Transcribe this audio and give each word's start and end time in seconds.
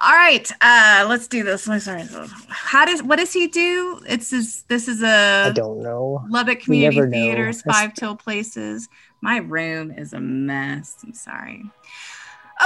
All 0.00 0.12
right, 0.12 0.48
uh, 0.60 1.06
let's 1.08 1.26
do 1.26 1.42
this. 1.42 1.68
I'm 1.68 1.80
sorry. 1.80 2.04
How 2.48 2.84
does 2.84 3.02
what 3.02 3.16
does 3.16 3.32
he 3.32 3.48
do? 3.48 4.00
It's 4.06 4.30
this. 4.30 4.62
This 4.68 4.86
is 4.86 5.02
a 5.02 5.46
I 5.48 5.50
don't 5.52 5.82
know. 5.82 6.24
Lubbock 6.30 6.60
Community 6.60 6.96
never 6.96 7.08
know. 7.08 7.18
Theaters, 7.18 7.62
Five 7.62 7.94
Till 7.94 8.14
Places. 8.14 8.88
My 9.22 9.38
room 9.38 9.90
is 9.90 10.12
a 10.12 10.20
mess. 10.20 10.96
I'm 11.02 11.14
sorry. 11.14 11.64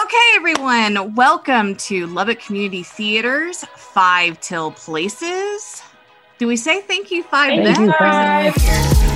Okay, 0.03 0.31
everyone, 0.37 1.15
welcome 1.15 1.75
to 1.77 2.07
Lubbock 2.07 2.41
Community 2.41 2.83
Theaters, 2.83 3.65
Five 3.77 4.41
Till 4.41 4.73
Places. 4.73 5.83
Do 6.39 6.47
we 6.47 6.57
say 6.57 6.81
thank 6.83 7.11
you, 7.11 7.23
Five 7.23 7.63
Thank 7.63 7.77
then? 7.77 7.87
you, 7.87 7.95
or 7.99 8.07
is 8.49 8.57
it 8.57 8.61
Five. 8.61 9.12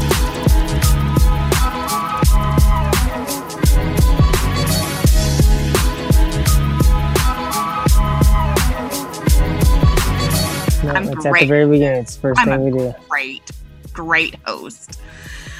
I'm 10.97 11.09
it's 11.13 11.27
at 11.27 11.31
great. 11.31 11.41
the 11.43 11.47
very 11.47 11.67
beginning. 11.67 12.01
It's 12.03 12.17
the 12.17 12.29
1st 12.29 12.35
I'm 12.39 12.49
thing 12.49 12.61
a 12.61 12.65
we 12.65 12.79
do. 12.79 12.95
great, 13.09 13.51
great 13.93 14.35
host. 14.47 15.01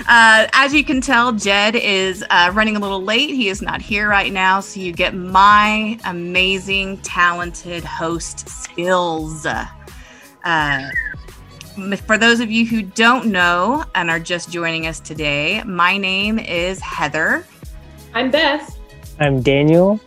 Uh, 0.09 0.47
as 0.53 0.75
you 0.75 0.85
can 0.85 1.01
tell, 1.01 1.33
Jed 1.33 1.75
is 1.75 2.23
uh, 2.29 2.51
running 2.53 2.77
a 2.77 2.79
little 2.79 3.03
late. 3.03 3.31
He 3.31 3.49
is 3.49 3.63
not 3.63 3.81
here 3.81 4.09
right 4.09 4.33
now, 4.33 4.61
so 4.61 4.79
you 4.81 4.93
get 4.93 5.15
my 5.15 5.99
amazing, 6.05 6.99
talented 6.99 7.83
host 7.83 8.49
skills. 8.49 9.47
Uh, 10.45 10.91
for 12.07 12.19
those 12.19 12.41
of 12.41 12.51
you 12.51 12.67
who 12.67 12.83
don't 12.83 13.27
know 13.27 13.85
and 13.95 14.11
are 14.11 14.21
just 14.21 14.51
joining 14.51 14.87
us 14.87 15.01
today, 15.01 15.63
my 15.65 15.97
name 15.97 16.39
is 16.39 16.81
Heather, 16.81 17.47
I'm 18.15 18.31
Beth. 18.31 18.79
I'm 19.19 19.41
Daniel. 19.43 20.01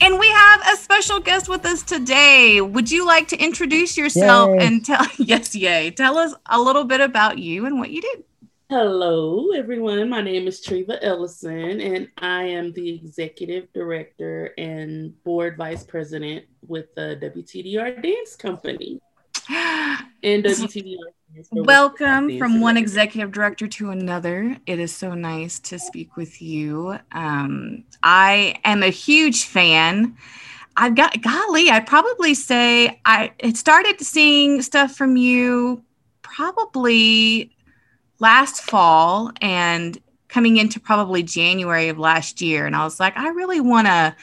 And 0.00 0.18
we 0.18 0.28
have 0.28 0.60
a 0.72 0.76
special 0.76 1.20
guest 1.20 1.48
with 1.48 1.64
us 1.64 1.82
today. 1.82 2.60
Would 2.60 2.90
you 2.90 3.06
like 3.06 3.28
to 3.28 3.36
introduce 3.36 3.96
yourself 3.96 4.50
Yay. 4.50 4.66
and 4.66 4.84
tell? 4.84 5.06
Yes, 5.18 5.54
yay! 5.54 5.90
Tell 5.90 6.16
us 6.16 6.34
a 6.46 6.60
little 6.60 6.84
bit 6.84 7.00
about 7.00 7.38
you 7.38 7.66
and 7.66 7.78
what 7.78 7.90
you 7.90 8.00
do. 8.00 8.24
Hello, 8.70 9.52
everyone. 9.52 10.08
My 10.10 10.20
name 10.20 10.46
is 10.46 10.60
Treva 10.60 10.98
Ellison, 11.00 11.80
and 11.80 12.08
I 12.18 12.44
am 12.44 12.72
the 12.72 12.94
executive 12.94 13.72
director 13.72 14.52
and 14.58 15.12
board 15.24 15.56
vice 15.56 15.84
president 15.84 16.44
with 16.66 16.94
the 16.94 17.18
WTDR 17.22 18.02
Dance 18.02 18.36
Company. 18.36 19.00
And 20.20 20.44
WTDR 20.44 20.44
stands 20.44 20.74
for 20.74 21.17
Welcome 21.52 22.38
from 22.38 22.60
one 22.60 22.76
executive 22.76 23.32
director 23.32 23.68
to 23.68 23.90
another. 23.90 24.56
It 24.66 24.78
is 24.78 24.94
so 24.94 25.14
nice 25.14 25.58
to 25.60 25.78
speak 25.78 26.16
with 26.16 26.40
you. 26.40 26.98
Um, 27.12 27.84
I 28.02 28.56
am 28.64 28.82
a 28.82 28.88
huge 28.88 29.44
fan. 29.44 30.16
I've 30.76 30.94
got 30.94 31.20
golly, 31.22 31.70
I'd 31.70 31.86
probably 31.86 32.34
say 32.34 33.00
I 33.04 33.32
had 33.42 33.56
started 33.56 34.00
seeing 34.00 34.62
stuff 34.62 34.94
from 34.94 35.16
you 35.16 35.82
probably 36.22 37.50
last 38.20 38.62
fall 38.62 39.32
and 39.40 39.98
coming 40.28 40.56
into 40.56 40.78
probably 40.78 41.22
January 41.22 41.88
of 41.88 41.98
last 41.98 42.40
year. 42.40 42.66
And 42.66 42.76
I 42.76 42.84
was 42.84 43.00
like, 43.00 43.16
I 43.16 43.28
really 43.30 43.60
want 43.60 43.86
to 43.86 44.14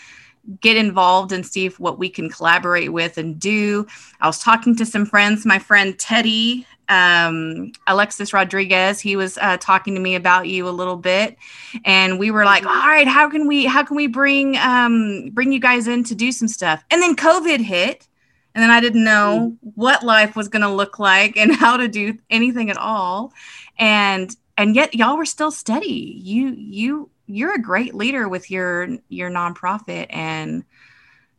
get 0.62 0.78
involved 0.78 1.32
and 1.32 1.46
see 1.46 1.66
if 1.66 1.80
what 1.80 1.98
we 2.00 2.10
can 2.10 2.30
collaborate 2.30 2.94
with 2.94 3.18
and 3.18 3.40
do. 3.40 3.86
I 4.22 4.28
was 4.28 4.40
talking 4.40 4.76
to 4.78 4.86
some 4.86 5.06
friends, 5.06 5.46
my 5.46 5.60
friend 5.60 5.98
Teddy, 5.98 6.66
um, 6.90 7.72
Alexis 7.88 8.34
Rodriguez, 8.34 9.00
he 9.00 9.16
was 9.16 9.38
uh, 9.40 9.58
talking 9.58 9.96
to 9.96 10.02
me 10.02 10.16
about 10.16 10.48
you 10.48 10.68
a 10.68 10.72
little 10.72 10.96
bit. 10.96 11.38
And 11.84 12.20
we 12.20 12.32
were 12.32 12.46
like, 12.46 12.66
all 12.66 12.88
right, 12.88 13.08
how 13.08 13.30
can 13.30 13.48
we, 13.48 13.66
how 13.66 13.84
can 13.84 13.96
we 13.96 14.08
bring, 14.08 14.58
um, 14.58 15.30
bring 15.32 15.52
you 15.52 15.60
guys 15.60 15.88
in 15.88 16.04
to 16.06 16.16
do 16.16 16.32
some 16.32 16.48
stuff? 16.48 16.84
And 16.92 17.02
then 17.02 17.16
COVID 17.16 17.60
hit. 17.60 18.08
And 18.54 18.64
then 18.64 18.72
I 18.72 18.80
didn't 18.80 19.04
know 19.04 19.58
what 19.62 20.04
life 20.04 20.36
was 20.36 20.48
going 20.48 20.62
to 20.62 20.70
look 20.70 20.98
like 20.98 21.36
and 21.36 21.54
how 21.56 21.78
to 21.78 21.88
do 21.88 22.18
anything 22.30 22.70
at 22.70 22.78
all. 22.78 23.34
And, 23.78 24.36
and 24.58 24.76
yet 24.76 24.96
y'all 24.96 25.18
were 25.18 25.26
still 25.26 25.52
steady. 25.52 26.20
You, 26.24 26.56
you, 26.58 27.10
you're 27.28 27.54
a 27.54 27.62
great 27.62 27.94
leader 27.94 28.30
with 28.30 28.50
your, 28.50 28.88
your 29.10 29.30
nonprofit 29.30 30.08
and 30.10 30.64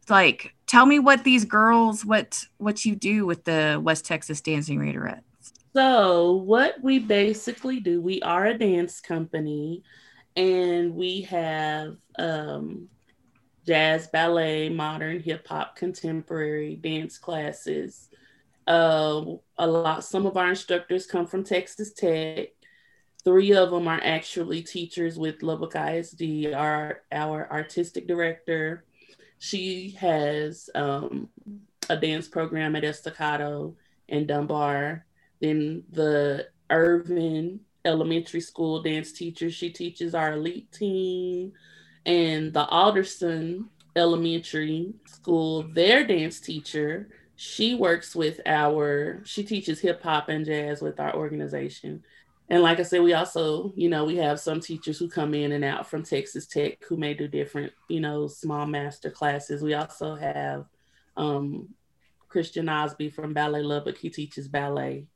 like, 0.09 0.55
tell 0.67 0.85
me 0.87 0.99
what 0.99 1.25
these 1.25 1.45
girls, 1.45 2.05
what, 2.05 2.45
what 2.59 2.85
you 2.85 2.95
do 2.95 3.25
with 3.25 3.45
the 3.45 3.81
West 3.83 4.05
Texas 4.05 4.41
Dancing 4.41 4.79
Raiderettes. 4.79 5.23
So, 5.77 6.37
what 6.37 6.83
we 6.83 6.99
basically 6.99 7.81
do, 7.81 8.01
we 8.01 8.23
are 8.23 8.47
a 8.47 8.57
dance 8.57 8.99
company 9.03 9.83
and 10.35 10.95
we 10.95 11.21
have 11.21 11.99
um, 12.19 12.89
jazz, 13.67 14.07
ballet, 14.07 14.71
modern, 14.71 15.21
hip 15.21 15.47
hop, 15.47 15.77
contemporary 15.77 16.77
dance 16.77 17.19
classes. 17.19 18.09
Uh, 18.67 19.35
a 19.59 19.67
lot, 19.67 20.03
some 20.03 20.25
of 20.25 20.39
our 20.39 20.49
instructors 20.49 21.05
come 21.05 21.27
from 21.27 21.45
Texas 21.45 21.93
Tech. 21.93 22.49
Three 23.23 23.53
of 23.53 23.71
them 23.71 23.87
are 23.87 24.01
actually 24.03 24.63
teachers 24.63 25.19
with 25.19 25.43
Lubbock 25.43 25.77
ISD. 25.77 26.55
Our, 26.55 27.03
our 27.13 27.53
artistic 27.53 28.09
director, 28.09 28.87
she 29.39 29.91
has 30.01 30.71
um, 30.75 31.29
a 31.91 31.99
dance 31.99 32.29
program 32.29 32.77
at 32.77 32.85
Estacado 32.85 33.77
and 34.09 34.27
Dunbar. 34.27 35.05
Then 35.41 35.85
the 35.91 36.49
Irvin 36.71 37.61
Elementary 37.85 38.41
School 38.41 38.83
dance 38.83 39.13
teacher, 39.13 39.51
she 39.51 39.71
teaches 39.71 40.15
our 40.15 40.35
elite 40.35 40.71
team. 40.73 41.53
And 42.05 42.53
the 42.53 42.65
Alderson 42.67 43.69
Elementary 43.95 44.95
School, 45.07 45.63
their 45.63 46.07
dance 46.07 46.41
teacher, 46.41 47.09
she 47.37 47.75
works 47.75 48.15
with 48.15 48.41
our, 48.47 49.23
she 49.25 49.43
teaches 49.43 49.81
hip 49.81 50.03
hop 50.03 50.29
and 50.29 50.45
jazz 50.45 50.81
with 50.81 50.99
our 51.01 51.15
organization. 51.15 52.03
And 52.49 52.63
like 52.63 52.79
I 52.79 52.83
said, 52.83 53.03
we 53.03 53.13
also, 53.13 53.73
you 53.77 53.89
know, 53.89 54.05
we 54.05 54.17
have 54.17 54.39
some 54.39 54.61
teachers 54.61 54.99
who 54.99 55.09
come 55.09 55.35
in 55.35 55.53
and 55.53 55.65
out 55.65 55.89
from 55.89 56.05
Texas 56.05 56.47
Tech 56.47 56.79
who 56.89 56.97
may 56.97 57.13
do 57.13 57.27
different, 57.27 57.73
you 57.89 58.01
know, 58.01 58.29
small 58.29 58.67
master 58.67 59.11
classes. 59.11 59.63
We 59.63 59.75
also 59.75 60.15
have 60.15 60.67
um, 61.17 61.69
Christian 62.29 62.69
Osby 62.69 63.11
from 63.11 63.35
Ballet 63.35 63.63
Lubbock. 63.63 63.99
He 63.99 64.11
teaches 64.11 64.47
ballet 64.47 65.07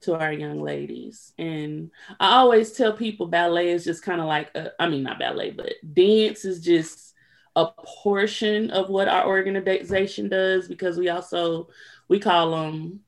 to 0.00 0.16
our 0.16 0.32
young 0.32 0.60
ladies. 0.60 1.32
And 1.38 1.90
I 2.20 2.36
always 2.36 2.72
tell 2.72 2.92
people 2.92 3.26
ballet 3.26 3.70
is 3.70 3.84
just 3.84 4.02
kind 4.02 4.20
of 4.20 4.26
like, 4.26 4.54
a, 4.54 4.70
I 4.80 4.88
mean, 4.88 5.02
not 5.02 5.18
ballet, 5.18 5.50
but 5.50 5.72
dance 5.92 6.44
is 6.44 6.60
just 6.60 7.14
a 7.56 7.66
portion 7.66 8.70
of 8.70 8.88
what 8.88 9.08
our 9.08 9.26
organization 9.26 10.28
does 10.28 10.68
because 10.68 10.96
we 10.96 11.08
also, 11.08 11.68
we 12.08 12.20
call 12.20 12.52
them 12.52 13.00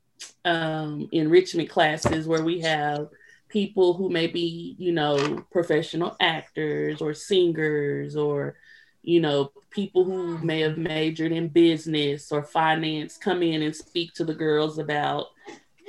um, 0.44 1.08
enrichment 1.12 1.68
classes 1.68 2.26
where 2.26 2.42
we 2.42 2.60
have 2.60 3.08
people 3.48 3.94
who 3.94 4.08
may 4.08 4.26
be, 4.26 4.74
you 4.78 4.92
know, 4.92 5.44
professional 5.52 6.16
actors 6.20 7.00
or 7.00 7.14
singers 7.14 8.16
or, 8.16 8.56
you 9.02 9.20
know, 9.20 9.52
people 9.70 10.04
who 10.04 10.38
may 10.38 10.60
have 10.60 10.78
majored 10.78 11.32
in 11.32 11.48
business 11.48 12.32
or 12.32 12.42
finance 12.42 13.16
come 13.16 13.42
in 13.42 13.62
and 13.62 13.74
speak 13.74 14.12
to 14.14 14.24
the 14.24 14.34
girls 14.34 14.78
about, 14.78 15.26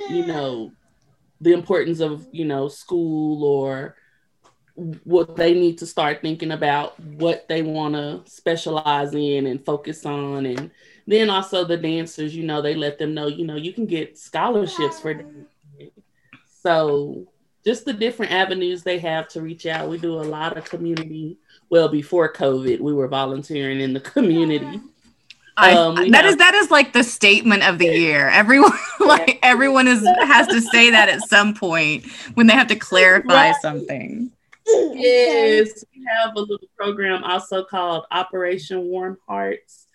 you 0.08 0.26
know, 0.26 0.72
the 1.42 1.52
importance 1.52 2.00
of, 2.00 2.26
you 2.32 2.44
know, 2.44 2.68
school 2.68 3.44
or 3.44 3.96
what 5.04 5.36
they 5.36 5.52
need 5.52 5.76
to 5.78 5.86
start 5.86 6.22
thinking 6.22 6.52
about 6.52 6.98
what 7.00 7.46
they 7.48 7.60
want 7.62 7.94
to 7.94 8.22
specialize 8.24 9.12
in 9.14 9.46
and 9.46 9.64
focus 9.64 10.06
on. 10.06 10.46
And 10.46 10.70
then 11.06 11.30
also 11.30 11.64
the 11.64 11.76
dancers 11.76 12.34
you 12.34 12.44
know 12.44 12.62
they 12.62 12.74
let 12.74 12.98
them 12.98 13.14
know 13.14 13.26
you 13.26 13.44
know 13.44 13.56
you 13.56 13.72
can 13.72 13.86
get 13.86 14.18
scholarships 14.18 15.00
for 15.00 15.14
dancing. 15.14 15.46
so 16.62 17.26
just 17.64 17.84
the 17.84 17.92
different 17.92 18.32
avenues 18.32 18.82
they 18.82 18.98
have 18.98 19.28
to 19.28 19.40
reach 19.40 19.66
out. 19.66 19.88
We 19.88 19.96
do 19.98 20.20
a 20.20 20.22
lot 20.22 20.56
of 20.56 20.64
community 20.64 21.38
well 21.70 21.88
before 21.88 22.32
covid 22.32 22.80
we 22.80 22.92
were 22.92 23.08
volunteering 23.08 23.80
in 23.80 23.92
the 23.92 24.00
community 24.00 24.80
I, 25.56 25.74
Um, 25.74 25.94
we 25.96 26.10
that 26.10 26.24
have- 26.24 26.32
is 26.32 26.36
that 26.38 26.54
is 26.54 26.70
like 26.70 26.92
the 26.92 27.04
statement 27.04 27.62
of 27.68 27.78
the 27.78 27.86
year. 27.86 28.28
Everyone 28.28 28.72
like 29.00 29.38
everyone 29.42 29.86
is 29.88 30.02
has 30.22 30.46
to 30.48 30.60
say 30.60 30.90
that 30.90 31.08
at 31.08 31.20
some 31.28 31.54
point 31.54 32.06
when 32.34 32.46
they 32.46 32.54
have 32.54 32.68
to 32.68 32.76
clarify 32.76 33.50
Right. 33.50 33.54
something. 33.60 34.30
Yes, 34.66 35.84
we 35.94 36.04
have 36.16 36.36
a 36.36 36.40
little 36.40 36.68
program 36.76 37.24
also 37.24 37.64
called 37.64 38.04
Operation 38.10 38.84
Warm 38.84 39.18
Hearts, 39.28 39.86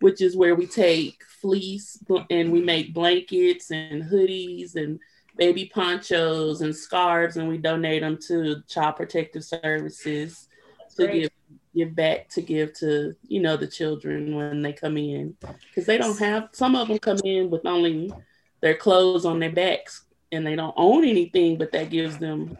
which 0.00 0.20
is 0.20 0.36
where 0.36 0.54
we 0.54 0.66
take 0.66 1.22
fleece 1.40 1.98
and 2.30 2.50
we 2.50 2.60
make 2.62 2.94
blankets 2.94 3.70
and 3.70 4.02
hoodies 4.02 4.76
and 4.76 4.98
baby 5.36 5.70
ponchos 5.72 6.60
and 6.62 6.74
scarves, 6.74 7.36
and 7.36 7.48
we 7.48 7.58
donate 7.58 8.00
them 8.02 8.16
to 8.28 8.62
Child 8.68 8.96
Protective 8.96 9.44
Services 9.44 10.48
to 10.96 11.06
great. 11.06 11.22
give 11.22 11.30
give 11.74 11.94
back 11.94 12.28
to 12.30 12.42
give 12.42 12.72
to 12.74 13.14
you 13.26 13.40
know 13.40 13.56
the 13.56 13.66
children 13.66 14.34
when 14.34 14.62
they 14.62 14.72
come 14.72 14.96
in. 14.96 15.36
Because 15.68 15.86
they 15.86 15.98
don't 15.98 16.18
have 16.18 16.48
some 16.52 16.76
of 16.76 16.88
them 16.88 16.98
come 16.98 17.18
in 17.24 17.50
with 17.50 17.66
only 17.66 18.12
their 18.60 18.74
clothes 18.74 19.24
on 19.24 19.40
their 19.40 19.52
backs 19.52 20.04
and 20.32 20.46
they 20.46 20.56
don't 20.56 20.74
own 20.76 21.04
anything 21.04 21.56
but 21.56 21.72
that 21.72 21.90
gives 21.90 22.18
them 22.18 22.56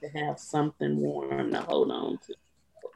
to 0.00 0.08
have 0.18 0.38
something 0.38 0.96
warm 0.96 1.52
to 1.52 1.60
hold 1.60 1.90
on 1.90 2.18
to 2.26 2.34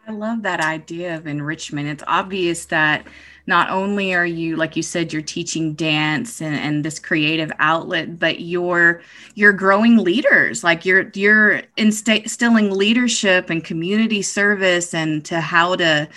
I 0.09 0.13
love 0.13 0.43
that 0.43 0.61
idea 0.61 1.17
of 1.17 1.27
enrichment. 1.27 1.89
It's 1.89 2.05
obvious 2.07 2.67
that 2.67 3.07
not 3.49 3.71
only 3.71 4.15
are 4.15 4.27
you, 4.27 4.55
like 4.55 4.77
you 4.77 4.83
said, 4.83 5.13
you're 5.13 5.21
teaching 5.21 5.75
dance 5.75 6.41
and, 6.41 6.55
and 6.55 6.85
this 6.85 7.01
creative 7.01 7.51
outlet, 7.59 8.19
but 8.19 8.41
you're 8.41 9.03
you're 9.35 9.53
growing 9.53 9.99
leaders. 9.99 10.63
Like 10.63 10.85
you're 10.85 11.11
you're 11.15 11.63
instilling 11.77 12.71
leadership 12.71 13.51
and 13.51 13.65
community 13.65 14.23
service 14.23 14.95
and 14.95 15.25
to 15.25 15.41
how 15.41 15.75
to 15.77 16.09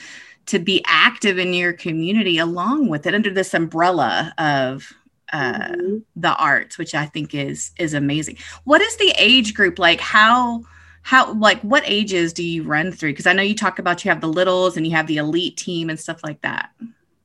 to 0.48 0.60
be 0.60 0.84
active 0.86 1.40
in 1.40 1.54
your 1.54 1.74
community 1.74 2.38
along 2.38 2.90
with 2.90 3.08
it 3.08 3.16
under 3.16 3.32
this 3.32 3.54
umbrella 3.56 4.34
of 4.38 4.92
uh, 5.34 5.54
mm-hmm. 5.54 5.98
the 6.16 6.36
arts, 6.36 6.78
which 6.78 6.94
I 6.94 7.08
think 7.08 7.34
is 7.34 7.72
is 7.80 7.96
amazing. 7.96 8.38
What 8.66 8.82
is 8.82 8.98
the 8.98 9.14
age 9.18 9.56
group 9.56 9.80
like? 9.80 10.00
How 10.00 10.64
how 11.10 11.34
like 11.34 11.60
what 11.62 11.82
ages 11.88 12.34
do 12.34 12.44
you 12.44 12.62
run 12.62 12.92
through? 12.92 13.14
Because 13.14 13.26
I 13.26 13.34
know 13.34 13.42
you 13.42 13.56
talk 13.56 13.80
about 13.80 14.06
you 14.06 14.12
have 14.12 14.22
the 14.22 14.28
littles 14.28 14.78
and 14.78 14.86
you 14.86 14.96
have 14.96 15.08
the 15.08 15.18
elite 15.18 15.58
team 15.58 15.90
and 15.90 16.00
stuff 16.00 16.24
like 16.24 16.40
that. 16.44 16.70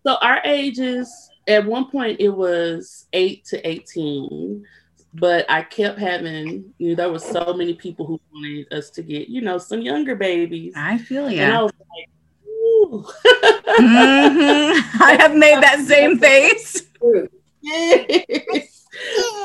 So 0.06 0.14
our 0.22 0.40
ages 0.42 1.28
at 1.46 1.66
one 1.66 1.90
point 1.90 2.18
it 2.18 2.30
was 2.30 3.04
eight 3.12 3.44
to 3.46 3.68
eighteen, 3.68 4.64
but 5.12 5.44
I 5.50 5.64
kept 5.64 5.98
having 5.98 6.72
you 6.78 6.88
know 6.88 6.94
there 6.94 7.12
were 7.12 7.18
so 7.18 7.52
many 7.52 7.74
people 7.74 8.06
who 8.06 8.18
wanted 8.32 8.72
us 8.72 8.88
to 8.88 9.02
get 9.02 9.28
you 9.28 9.42
know 9.42 9.58
some 9.58 9.82
younger 9.82 10.16
babies. 10.16 10.72
I 10.74 10.96
feel 10.96 11.30
you. 11.30 11.40
And 11.40 11.52
I 11.52 11.62
was 11.62 11.72
like, 11.78 12.08
mm-hmm. 13.80 15.02
I 15.02 15.16
have 15.20 15.34
made 15.34 15.62
that 15.62 15.80
same 15.80 16.18
face. 16.24 16.84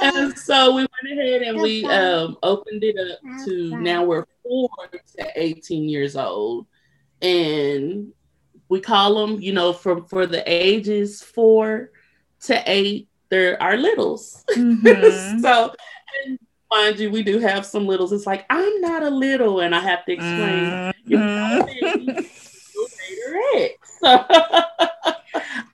And 0.02 0.38
so 0.38 0.76
we 0.76 0.82
went 0.82 1.20
ahead 1.20 1.42
and 1.42 1.62
we 1.62 1.86
um, 1.86 2.38
opened 2.44 2.84
it 2.84 2.96
up 2.98 3.20
to 3.46 3.78
now 3.78 4.04
we're 4.04 4.26
four 4.44 4.70
to 4.92 5.32
18 5.36 5.88
years 5.88 6.16
old. 6.16 6.66
And 7.22 8.14
we 8.70 8.80
call 8.80 9.16
them, 9.16 9.42
you 9.42 9.54
know, 9.54 9.74
from 9.74 10.06
for 10.06 10.26
the 10.26 10.44
ages 10.46 11.22
four 11.22 11.92
to 12.42 12.64
eight, 12.66 13.10
they're 13.30 13.62
our 13.62 13.78
littles. 13.78 14.44
Mm-hmm. 14.52 15.40
so, 15.42 15.74
and 16.24 16.40
mind 16.72 17.00
you, 17.00 17.12
we 17.12 17.24
do 17.24 17.40
have 17.40 17.66
some 17.66 17.88
littles. 17.88 18.14
It's 18.14 18.26
like, 18.26 18.46
I'm 18.50 18.82
not 18.82 19.04
a 19.04 19.10
little, 19.10 19.60
and 19.60 19.76
I 19.76 19.80
have 19.82 20.06
to 20.06 20.14
explain. 20.14 20.94
Mm-hmm. 21.08 22.20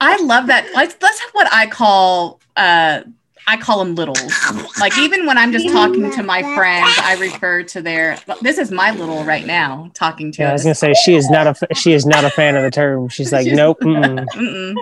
I 0.00 0.16
love 0.22 0.48
that. 0.48 0.68
Let's 0.74 0.94
that's 0.94 1.20
what 1.32 1.48
I 1.52 1.66
call 1.66 2.40
uh 2.56 3.02
I 3.48 3.56
call 3.56 3.78
them 3.78 3.94
littles. 3.94 4.32
Like 4.80 4.98
even 4.98 5.24
when 5.24 5.38
I'm 5.38 5.52
just 5.52 5.68
talking 5.68 6.10
to 6.10 6.22
my 6.22 6.42
friends, 6.56 6.92
I 7.00 7.16
refer 7.20 7.62
to 7.62 7.80
their. 7.80 8.18
This 8.42 8.58
is 8.58 8.72
my 8.72 8.90
little 8.90 9.24
right 9.24 9.46
now 9.46 9.90
talking 9.94 10.32
to. 10.32 10.42
Yeah. 10.42 10.50
I 10.50 10.52
was 10.52 10.64
gonna 10.64 10.74
say 10.74 10.94
she 10.94 11.14
is 11.14 11.30
not 11.30 11.46
a 11.46 11.74
she 11.74 11.92
is 11.92 12.04
not 12.04 12.24
a 12.24 12.30
fan 12.30 12.56
of 12.56 12.64
the 12.64 12.70
term. 12.72 13.08
She's 13.08 13.32
like, 13.32 13.44
She's, 13.44 13.56
nope. 13.56 13.78
Mm-mm. 13.80 14.26
Mm-mm. 14.34 14.76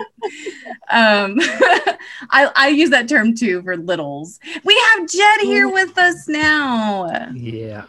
Um, 0.89 1.37
I 2.31 2.51
I 2.55 2.67
use 2.69 2.89
that 2.89 3.07
term 3.07 3.35
too 3.35 3.61
for 3.61 3.77
littles. 3.77 4.39
We 4.63 4.75
have 4.93 5.07
Jed 5.07 5.41
here 5.41 5.69
with 5.69 5.97
us 5.97 6.27
now. 6.27 7.29
Yeah. 7.33 7.85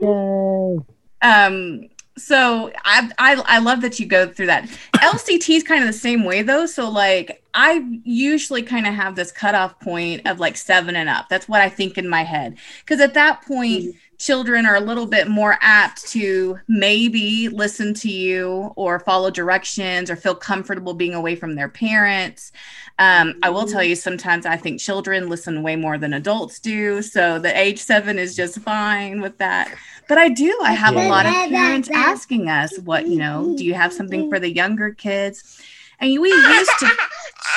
Yay. 0.00 0.78
Um, 1.22 1.89
so 2.20 2.72
I, 2.84 3.10
I 3.18 3.42
I 3.46 3.58
love 3.58 3.80
that 3.82 3.98
you 3.98 4.06
go 4.06 4.28
through 4.28 4.46
that. 4.46 4.64
LCT 4.96 5.56
is 5.56 5.62
kind 5.62 5.82
of 5.82 5.86
the 5.86 5.92
same 5.92 6.24
way 6.24 6.42
though. 6.42 6.66
So 6.66 6.88
like 6.88 7.42
I 7.54 8.00
usually 8.04 8.62
kind 8.62 8.86
of 8.86 8.94
have 8.94 9.16
this 9.16 9.32
cutoff 9.32 9.78
point 9.80 10.26
of 10.26 10.38
like 10.38 10.56
seven 10.56 10.96
and 10.96 11.08
up. 11.08 11.28
That's 11.28 11.48
what 11.48 11.60
I 11.60 11.68
think 11.68 11.98
in 11.98 12.08
my 12.08 12.22
head. 12.22 12.56
Because 12.80 13.00
at 13.00 13.14
that 13.14 13.42
point, 13.46 13.84
mm-hmm. 13.84 13.98
Children 14.20 14.66
are 14.66 14.76
a 14.76 14.80
little 14.80 15.06
bit 15.06 15.28
more 15.28 15.56
apt 15.62 16.06
to 16.08 16.60
maybe 16.68 17.48
listen 17.48 17.94
to 17.94 18.10
you 18.10 18.70
or 18.76 19.00
follow 19.00 19.30
directions 19.30 20.10
or 20.10 20.14
feel 20.14 20.34
comfortable 20.34 20.92
being 20.92 21.14
away 21.14 21.34
from 21.34 21.54
their 21.54 21.70
parents. 21.70 22.52
Um, 22.98 23.36
I 23.42 23.48
will 23.48 23.66
tell 23.66 23.82
you, 23.82 23.96
sometimes 23.96 24.44
I 24.44 24.58
think 24.58 24.78
children 24.78 25.30
listen 25.30 25.62
way 25.62 25.74
more 25.74 25.96
than 25.96 26.12
adults 26.12 26.60
do. 26.60 27.00
So 27.00 27.38
the 27.38 27.58
age 27.58 27.78
seven 27.78 28.18
is 28.18 28.36
just 28.36 28.60
fine 28.60 29.22
with 29.22 29.38
that. 29.38 29.74
But 30.06 30.18
I 30.18 30.28
do. 30.28 30.54
I 30.62 30.72
have 30.74 30.96
a 30.96 31.08
lot 31.08 31.24
of 31.24 31.32
parents 31.32 31.88
asking 31.90 32.50
us, 32.50 32.78
what, 32.80 33.06
you 33.06 33.16
know, 33.16 33.54
do 33.56 33.64
you 33.64 33.72
have 33.72 33.92
something 33.92 34.28
for 34.28 34.38
the 34.38 34.52
younger 34.52 34.92
kids? 34.92 35.62
And 35.98 36.10
we 36.20 36.30
used 36.30 36.70
to, 36.80 36.90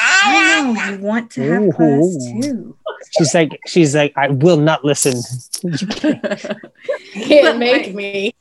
I 0.02 0.62
know, 0.62 0.92
you 0.92 1.02
want 1.02 1.32
to 1.32 1.42
have 1.42 1.76
class 1.76 2.16
too. 2.42 2.78
She's 3.18 3.34
like, 3.34 3.60
she's 3.68 3.96
like, 3.96 4.14
I 4.16 4.30
will 4.30 4.58
not 4.58 4.84
listen. 4.84 5.22
You 5.64 5.88
can't, 5.88 6.22
can't 7.14 7.58
make 7.60 7.94
me 7.94 8.34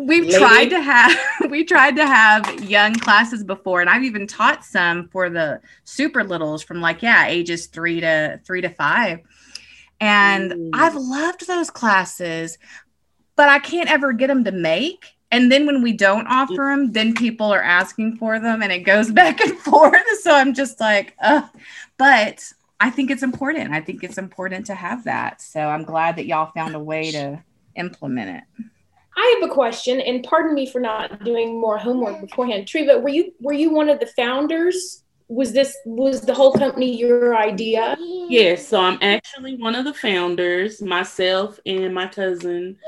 we've 0.00 0.24
Lady. 0.24 0.38
tried 0.38 0.70
to 0.70 0.80
have 0.80 1.16
we 1.50 1.64
tried 1.64 1.96
to 1.96 2.06
have 2.06 2.64
young 2.64 2.94
classes 2.94 3.44
before 3.44 3.80
and 3.80 3.90
i've 3.90 4.02
even 4.02 4.26
taught 4.26 4.64
some 4.64 5.08
for 5.08 5.28
the 5.28 5.60
super 5.84 6.24
littles 6.24 6.62
from 6.62 6.80
like 6.80 7.02
yeah 7.02 7.26
ages 7.26 7.66
three 7.66 8.00
to 8.00 8.40
three 8.44 8.60
to 8.60 8.70
five 8.70 9.20
and 10.00 10.52
mm. 10.52 10.70
i've 10.72 10.96
loved 10.96 11.46
those 11.46 11.70
classes 11.70 12.58
but 13.36 13.48
i 13.48 13.58
can't 13.58 13.90
ever 13.90 14.12
get 14.12 14.28
them 14.28 14.44
to 14.44 14.52
make 14.52 15.06
and 15.30 15.50
then 15.50 15.66
when 15.66 15.82
we 15.82 15.92
don't 15.92 16.26
offer 16.26 16.70
them 16.70 16.92
then 16.92 17.14
people 17.14 17.52
are 17.52 17.62
asking 17.62 18.16
for 18.16 18.38
them 18.38 18.62
and 18.62 18.72
it 18.72 18.80
goes 18.80 19.10
back 19.20 19.40
and 19.40 19.56
forth 19.58 20.02
so 20.20 20.34
i'm 20.34 20.54
just 20.54 20.80
like 20.80 21.14
uh 21.22 21.46
but 21.98 22.52
i 22.80 22.90
think 22.90 23.10
it's 23.10 23.22
important 23.22 23.72
i 23.72 23.80
think 23.80 24.02
it's 24.02 24.18
important 24.18 24.66
to 24.66 24.74
have 24.74 25.04
that 25.04 25.40
so 25.40 25.60
i'm 25.60 25.84
glad 25.84 26.16
that 26.16 26.26
y'all 26.26 26.52
found 26.52 26.74
a 26.74 26.80
way 26.80 27.10
to 27.10 27.42
implement 27.76 28.30
it 28.36 28.64
I 29.16 29.38
have 29.40 29.50
a 29.50 29.52
question, 29.52 30.00
and 30.00 30.22
pardon 30.22 30.54
me 30.54 30.66
for 30.70 30.80
not 30.80 31.24
doing 31.24 31.60
more 31.60 31.76
homework 31.76 32.20
beforehand. 32.20 32.66
Treva, 32.66 33.02
were 33.02 33.10
you 33.10 33.34
were 33.40 33.52
you 33.52 33.70
one 33.70 33.90
of 33.90 34.00
the 34.00 34.06
founders? 34.06 35.02
Was 35.28 35.52
this 35.52 35.76
was 35.84 36.22
the 36.22 36.32
whole 36.32 36.52
company 36.52 36.96
your 36.96 37.36
idea? 37.36 37.96
Yes, 37.98 38.66
so 38.66 38.80
I'm 38.80 38.98
actually 39.02 39.56
one 39.56 39.74
of 39.74 39.84
the 39.84 39.92
founders. 39.92 40.80
Myself 40.80 41.60
and 41.66 41.92
my 41.94 42.06
cousin 42.06 42.78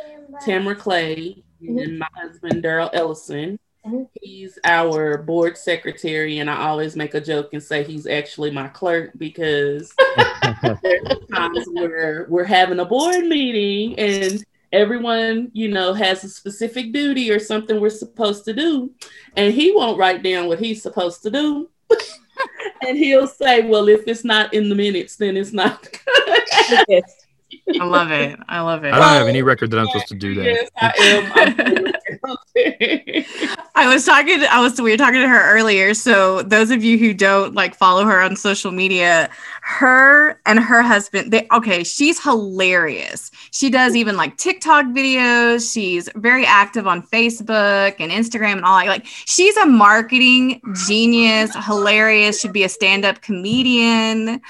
Tamara 0.44 0.74
Clay 0.74 1.42
mm-hmm. 1.62 1.78
and 1.78 1.98
my 1.98 2.08
husband 2.14 2.62
Daryl 2.62 2.90
Ellison. 2.92 3.58
Mm-hmm. 3.86 4.04
He's 4.20 4.58
our 4.64 5.18
board 5.18 5.58
secretary, 5.58 6.38
and 6.38 6.48
I 6.48 6.68
always 6.68 6.94
make 6.94 7.14
a 7.14 7.20
joke 7.20 7.50
and 7.52 7.62
say 7.62 7.82
he's 7.82 8.06
actually 8.06 8.52
my 8.52 8.68
clerk 8.68 9.10
because 9.16 9.92
there's 10.82 11.26
times 11.34 11.66
where 11.72 12.26
we're 12.28 12.44
having 12.44 12.78
a 12.78 12.84
board 12.84 13.24
meeting 13.24 13.98
and 13.98 14.44
everyone, 14.72 15.50
you 15.52 15.68
know, 15.68 15.92
has 15.94 16.24
a 16.24 16.28
specific 16.28 16.92
duty 16.92 17.30
or 17.30 17.38
something 17.38 17.80
we're 17.80 17.90
supposed 17.90 18.44
to 18.44 18.52
do, 18.52 18.90
and 19.36 19.52
he 19.52 19.72
won't 19.72 19.98
write 19.98 20.22
down 20.22 20.46
what 20.46 20.60
he's 20.60 20.82
supposed 20.82 21.22
to 21.22 21.30
do. 21.30 21.68
and 22.86 22.96
he'll 22.96 23.26
say, 23.26 23.66
"Well, 23.68 23.88
if 23.88 24.06
it's 24.06 24.24
not 24.24 24.54
in 24.54 24.68
the 24.68 24.74
minutes, 24.74 25.16
then 25.16 25.36
it's 25.36 25.52
not." 25.52 25.88
I 27.68 27.84
love 27.84 28.10
it. 28.10 28.38
I 28.48 28.60
love 28.60 28.84
it. 28.84 28.92
I 28.92 28.98
don't 28.98 29.08
have 29.08 29.28
any 29.28 29.42
record 29.42 29.70
that 29.70 29.78
I'm 29.78 29.86
supposed 29.86 30.08
to 30.08 30.14
do 30.14 30.34
that. 30.34 30.44
Yes, 30.44 30.70
I 30.80 30.92
am. 30.98 31.92
I 33.74 33.92
was 33.92 34.04
talking. 34.04 34.40
To, 34.40 34.52
I 34.52 34.60
was. 34.60 34.80
We 34.80 34.90
were 34.90 34.96
talking 34.96 35.20
to 35.20 35.28
her 35.28 35.56
earlier. 35.56 35.94
So 35.94 36.42
those 36.42 36.70
of 36.70 36.82
you 36.82 36.98
who 36.98 37.14
don't 37.14 37.54
like 37.54 37.74
follow 37.74 38.04
her 38.04 38.20
on 38.20 38.36
social 38.36 38.72
media, 38.72 39.30
her 39.62 40.40
and 40.44 40.58
her 40.58 40.82
husband. 40.82 41.32
They 41.32 41.46
okay. 41.52 41.84
She's 41.84 42.22
hilarious. 42.22 43.30
She 43.52 43.70
does 43.70 43.94
even 43.94 44.16
like 44.16 44.36
TikTok 44.36 44.86
videos. 44.86 45.72
She's 45.72 46.08
very 46.16 46.44
active 46.44 46.86
on 46.86 47.02
Facebook 47.02 47.94
and 47.98 48.10
Instagram 48.10 48.56
and 48.56 48.64
all 48.64 48.78
that. 48.78 48.86
Like 48.86 49.06
she's 49.06 49.56
a 49.56 49.66
marketing 49.66 50.60
genius. 50.86 51.54
Hilarious. 51.64 52.40
Should 52.40 52.52
be 52.52 52.64
a 52.64 52.68
stand-up 52.68 53.22
comedian. 53.22 54.40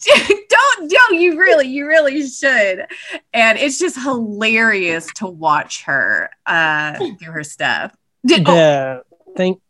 don't 0.48 0.90
don't 0.90 1.20
you 1.20 1.38
really 1.38 1.68
you 1.68 1.86
really 1.86 2.26
should. 2.26 2.86
And 3.32 3.58
it's 3.58 3.78
just 3.78 3.96
hilarious 3.96 5.08
to 5.16 5.26
watch 5.26 5.84
her 5.84 6.30
uh 6.46 6.98
do 6.98 7.26
her 7.26 7.44
stuff. 7.44 7.94
Did, 8.24 8.44
the 8.44 8.52
oh. 8.52 9.34
thing 9.34 9.60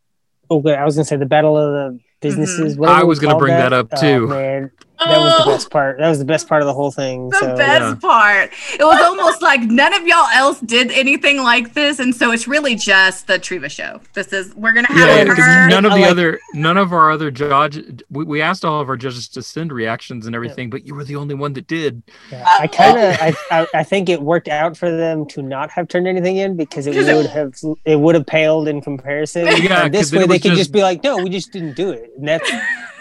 okay 0.51 0.75
i 0.75 0.83
was 0.83 0.95
gonna 0.95 1.05
say 1.05 1.15
the 1.15 1.25
battle 1.25 1.57
of 1.57 1.71
the 1.71 1.99
businesses 2.19 2.75
mm-hmm. 2.75 2.85
i 2.85 3.03
was 3.03 3.19
gonna 3.19 3.37
bring 3.37 3.53
that, 3.53 3.69
that 3.69 3.73
up 3.73 3.99
too. 3.99 4.25
oh, 4.25 4.27
man 4.27 4.71
that 5.05 5.19
was 5.19 5.37
the 5.37 5.43
oh. 5.43 5.53
best 5.53 5.69
part. 5.69 5.97
That 5.97 6.09
was 6.09 6.19
the 6.19 6.25
best 6.25 6.47
part 6.47 6.61
of 6.61 6.67
the 6.67 6.73
whole 6.73 6.91
thing. 6.91 7.29
The 7.29 7.39
so, 7.39 7.55
best 7.55 7.81
yeah. 7.81 7.95
part. 7.95 8.51
It 8.73 8.83
was 8.83 9.01
almost 9.01 9.41
like 9.41 9.61
none 9.61 9.93
of 9.93 10.05
y'all 10.05 10.27
else 10.33 10.59
did 10.61 10.91
anything 10.91 11.37
like 11.37 11.73
this, 11.73 11.99
and 11.99 12.15
so 12.15 12.31
it's 12.31 12.47
really 12.47 12.75
just 12.75 13.27
the 13.27 13.39
Treva 13.39 13.69
show. 13.69 14.01
This 14.13 14.33
is 14.33 14.55
we're 14.55 14.73
gonna 14.73 14.87
have 14.87 15.27
yeah, 15.27 15.33
her. 15.33 15.69
None 15.69 15.85
of 15.85 15.91
the 15.91 15.99
like, 15.99 16.11
other, 16.11 16.39
none 16.53 16.77
of 16.77 16.93
our 16.93 17.11
other 17.11 17.31
judges. 17.31 18.01
We, 18.09 18.25
we, 18.25 18.41
asked 18.41 18.65
all 18.65 18.81
of 18.81 18.89
our 18.89 18.97
judges 18.97 19.27
to 19.29 19.41
send 19.41 19.71
reactions 19.71 20.25
and 20.25 20.35
everything, 20.35 20.67
yeah. 20.67 20.71
but 20.71 20.87
you 20.87 20.95
were 20.95 21.03
the 21.03 21.15
only 21.15 21.35
one 21.35 21.53
that 21.53 21.67
did. 21.67 22.01
Yeah. 22.31 22.45
I 22.59 22.67
kind 22.67 22.97
of, 22.97 23.17
I, 23.21 23.35
I, 23.51 23.67
I, 23.75 23.83
think 23.83 24.09
it 24.09 24.21
worked 24.21 24.47
out 24.47 24.75
for 24.75 24.89
them 24.89 25.27
to 25.27 25.41
not 25.41 25.69
have 25.71 25.87
turned 25.87 26.07
anything 26.07 26.37
in 26.37 26.55
because 26.55 26.87
it 26.87 26.95
would 26.95 27.27
have, 27.27 27.53
it 27.85 27.99
would 27.99 28.15
have 28.15 28.25
paled 28.25 28.67
in 28.67 28.81
comparison. 28.81 29.45
Yeah, 29.45 29.85
and 29.85 29.93
this 29.93 30.11
way 30.11 30.25
they 30.25 30.39
could 30.39 30.51
just, 30.51 30.57
just 30.57 30.71
be 30.71 30.81
like, 30.81 31.03
no, 31.03 31.17
we 31.17 31.29
just 31.29 31.51
didn't 31.51 31.75
do 31.75 31.91
it, 31.91 32.11
and 32.17 32.27
that's. 32.27 32.51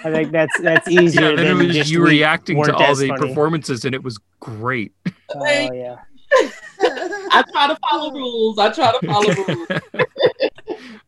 I 0.05 0.11
think 0.11 0.33
that's 0.33 0.61
that's 0.61 0.89
easier. 0.91 1.31
Yeah, 1.31 1.37
then 1.37 1.47
it 1.61 1.67
was 1.67 1.77
just 1.77 1.91
you 1.91 2.05
reacting 2.05 2.63
to 2.63 2.75
all 2.75 2.95
the 2.95 3.09
funny. 3.09 3.29
performances, 3.29 3.85
and 3.85 3.95
it 3.95 4.03
was 4.03 4.19
great. 4.41 4.93
Oh 5.33 5.45
yeah. 5.45 5.95
I 6.81 7.45
try 7.53 7.69
to 7.69 7.79
follow 7.89 8.13
rules. 8.13 8.59
I 8.59 8.71
try 8.71 8.91
to 8.91 9.07
follow 9.07 9.33
rules. 9.33 9.69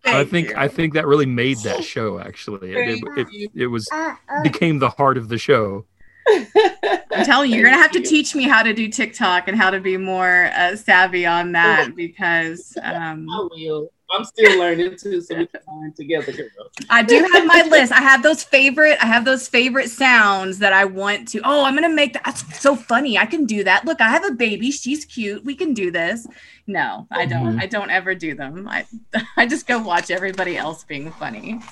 I 0.04 0.22
think 0.22 0.50
you. 0.50 0.54
I 0.56 0.68
think 0.68 0.94
that 0.94 1.08
really 1.08 1.26
made 1.26 1.56
that 1.64 1.82
show. 1.82 2.20
Actually, 2.20 2.70
it, 2.70 3.02
it, 3.16 3.28
it, 3.32 3.50
it 3.54 3.66
was 3.66 3.88
uh, 3.92 4.14
uh. 4.28 4.42
became 4.44 4.78
the 4.78 4.90
heart 4.90 5.18
of 5.18 5.28
the 5.28 5.38
show. 5.38 5.86
I'm 6.28 7.24
telling 7.24 7.50
you, 7.50 7.56
you're 7.56 7.68
gonna 7.68 7.82
have 7.82 7.90
to 7.92 8.00
teach 8.00 8.36
me 8.36 8.44
how 8.44 8.62
to 8.62 8.72
do 8.72 8.88
TikTok 8.88 9.48
and 9.48 9.56
how 9.56 9.70
to 9.70 9.80
be 9.80 9.96
more 9.96 10.50
uh, 10.54 10.76
savvy 10.76 11.26
on 11.26 11.50
that 11.52 11.96
because 11.96 12.76
um, 12.82 13.28
I 13.28 13.48
will. 13.50 13.90
I'm 14.12 14.24
still 14.24 14.58
learning 14.58 14.96
too, 14.96 15.20
so 15.20 15.36
we 15.36 15.46
can 15.46 15.60
learn 15.66 15.92
together, 15.94 16.32
girl. 16.32 16.70
I 16.90 17.02
do 17.02 17.26
have 17.32 17.46
my 17.46 17.62
list. 17.70 17.92
I 17.92 18.00
have 18.00 18.22
those 18.22 18.44
favorite. 18.44 18.98
I 19.02 19.06
have 19.06 19.24
those 19.24 19.48
favorite 19.48 19.88
sounds 19.88 20.58
that 20.58 20.72
I 20.72 20.84
want 20.84 21.28
to. 21.28 21.40
Oh, 21.44 21.64
I'm 21.64 21.74
gonna 21.74 21.88
make 21.88 22.12
that. 22.12 22.24
That's 22.24 22.60
so 22.60 22.76
funny. 22.76 23.16
I 23.16 23.26
can 23.26 23.46
do 23.46 23.64
that. 23.64 23.84
Look, 23.84 24.00
I 24.00 24.08
have 24.08 24.24
a 24.24 24.32
baby. 24.32 24.70
She's 24.70 25.04
cute. 25.04 25.44
We 25.44 25.54
can 25.54 25.74
do 25.74 25.90
this. 25.90 26.26
No, 26.66 27.06
I 27.10 27.26
don't. 27.26 27.46
Mm-hmm. 27.46 27.60
I 27.60 27.66
don't 27.66 27.90
ever 27.90 28.14
do 28.14 28.34
them. 28.34 28.68
I 28.68 28.84
I 29.36 29.46
just 29.46 29.66
go 29.66 29.78
watch 29.78 30.10
everybody 30.10 30.56
else 30.56 30.84
being 30.84 31.10
funny. 31.12 31.60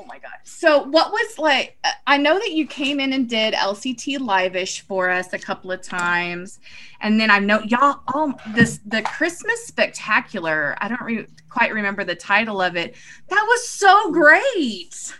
Oh 0.00 0.04
my 0.06 0.18
god. 0.18 0.32
So 0.44 0.82
what 0.84 1.12
was 1.12 1.38
like 1.38 1.78
I 2.06 2.16
know 2.16 2.38
that 2.38 2.52
you 2.52 2.66
came 2.66 2.98
in 2.98 3.12
and 3.12 3.28
did 3.28 3.54
LCT 3.54 4.20
Live-ish 4.20 4.80
for 4.82 5.08
us 5.08 5.32
a 5.32 5.38
couple 5.38 5.70
of 5.70 5.82
times. 5.82 6.58
And 7.00 7.20
then 7.20 7.30
I 7.30 7.38
know 7.38 7.60
y'all 7.60 8.00
oh 8.12 8.34
this 8.54 8.80
the 8.86 9.02
Christmas 9.02 9.66
spectacular. 9.66 10.76
I 10.80 10.88
don't 10.88 11.02
re- 11.02 11.26
quite 11.48 11.72
remember 11.72 12.04
the 12.04 12.14
title 12.14 12.60
of 12.60 12.76
it. 12.76 12.94
That 13.28 13.44
was 13.48 13.68
so 13.68 14.10
great. 14.10 15.14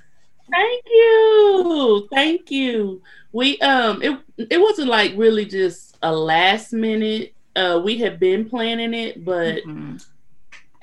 Thank 0.51 0.85
you. 0.87 2.09
Thank 2.13 2.51
you. 2.51 3.03
We 3.33 3.59
um 3.61 4.03
it 4.03 4.19
it 4.51 4.61
wasn't 4.61 4.89
like 4.89 5.13
really 5.17 5.45
just 5.45 5.99
a 6.03 6.13
last 6.13 6.73
minute. 6.73 7.35
Uh 7.55 7.81
we 7.85 7.97
had 7.99 8.19
been 8.19 8.49
planning 8.49 8.93
it, 8.93 9.25
but 9.25 9.59
mm-hmm. 9.65 9.97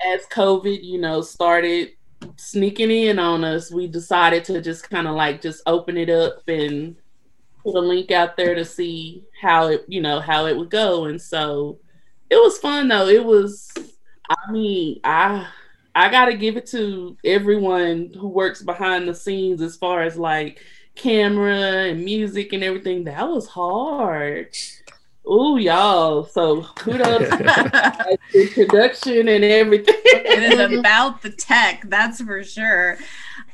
as 0.06 0.26
COVID, 0.26 0.82
you 0.82 0.98
know, 0.98 1.20
started 1.20 1.90
sneaking 2.36 2.90
in 2.90 3.18
on 3.18 3.44
us, 3.44 3.70
we 3.70 3.86
decided 3.86 4.44
to 4.44 4.60
just 4.60 4.88
kind 4.88 5.06
of 5.06 5.14
like 5.14 5.40
just 5.40 5.62
open 5.66 5.96
it 5.96 6.10
up 6.10 6.46
and 6.48 6.96
put 7.62 7.76
a 7.76 7.80
link 7.80 8.10
out 8.10 8.36
there 8.36 8.54
to 8.54 8.64
see 8.64 9.24
how 9.40 9.68
it, 9.68 9.84
you 9.88 10.00
know, 10.00 10.20
how 10.20 10.46
it 10.46 10.56
would 10.56 10.70
go. 10.70 11.04
And 11.06 11.20
so 11.20 11.78
it 12.28 12.36
was 12.36 12.58
fun 12.58 12.88
though. 12.88 13.08
It 13.08 13.24
was, 13.24 13.70
I 14.28 14.50
mean, 14.50 15.00
I, 15.04 15.46
I 15.94 16.10
got 16.10 16.26
to 16.26 16.36
give 16.36 16.56
it 16.56 16.66
to 16.68 17.16
everyone 17.24 18.12
who 18.16 18.28
works 18.28 18.62
behind 18.62 19.08
the 19.08 19.14
scenes 19.14 19.60
as 19.60 19.76
far 19.76 20.02
as 20.02 20.16
like 20.16 20.60
camera 20.94 21.88
and 21.88 22.04
music 22.04 22.52
and 22.52 22.62
everything. 22.62 23.04
That 23.04 23.28
was 23.28 23.48
hard. 23.48 24.54
Ooh, 25.26 25.58
y'all. 25.58 26.24
So 26.24 26.62
kudos 26.62 27.28
to 28.32 28.48
production 28.54 29.28
and 29.28 29.44
everything. 29.44 29.94
it 30.04 30.42
is 30.52 30.78
about 30.78 31.22
the 31.22 31.30
tech, 31.30 31.84
that's 31.88 32.20
for 32.22 32.42
sure. 32.42 32.98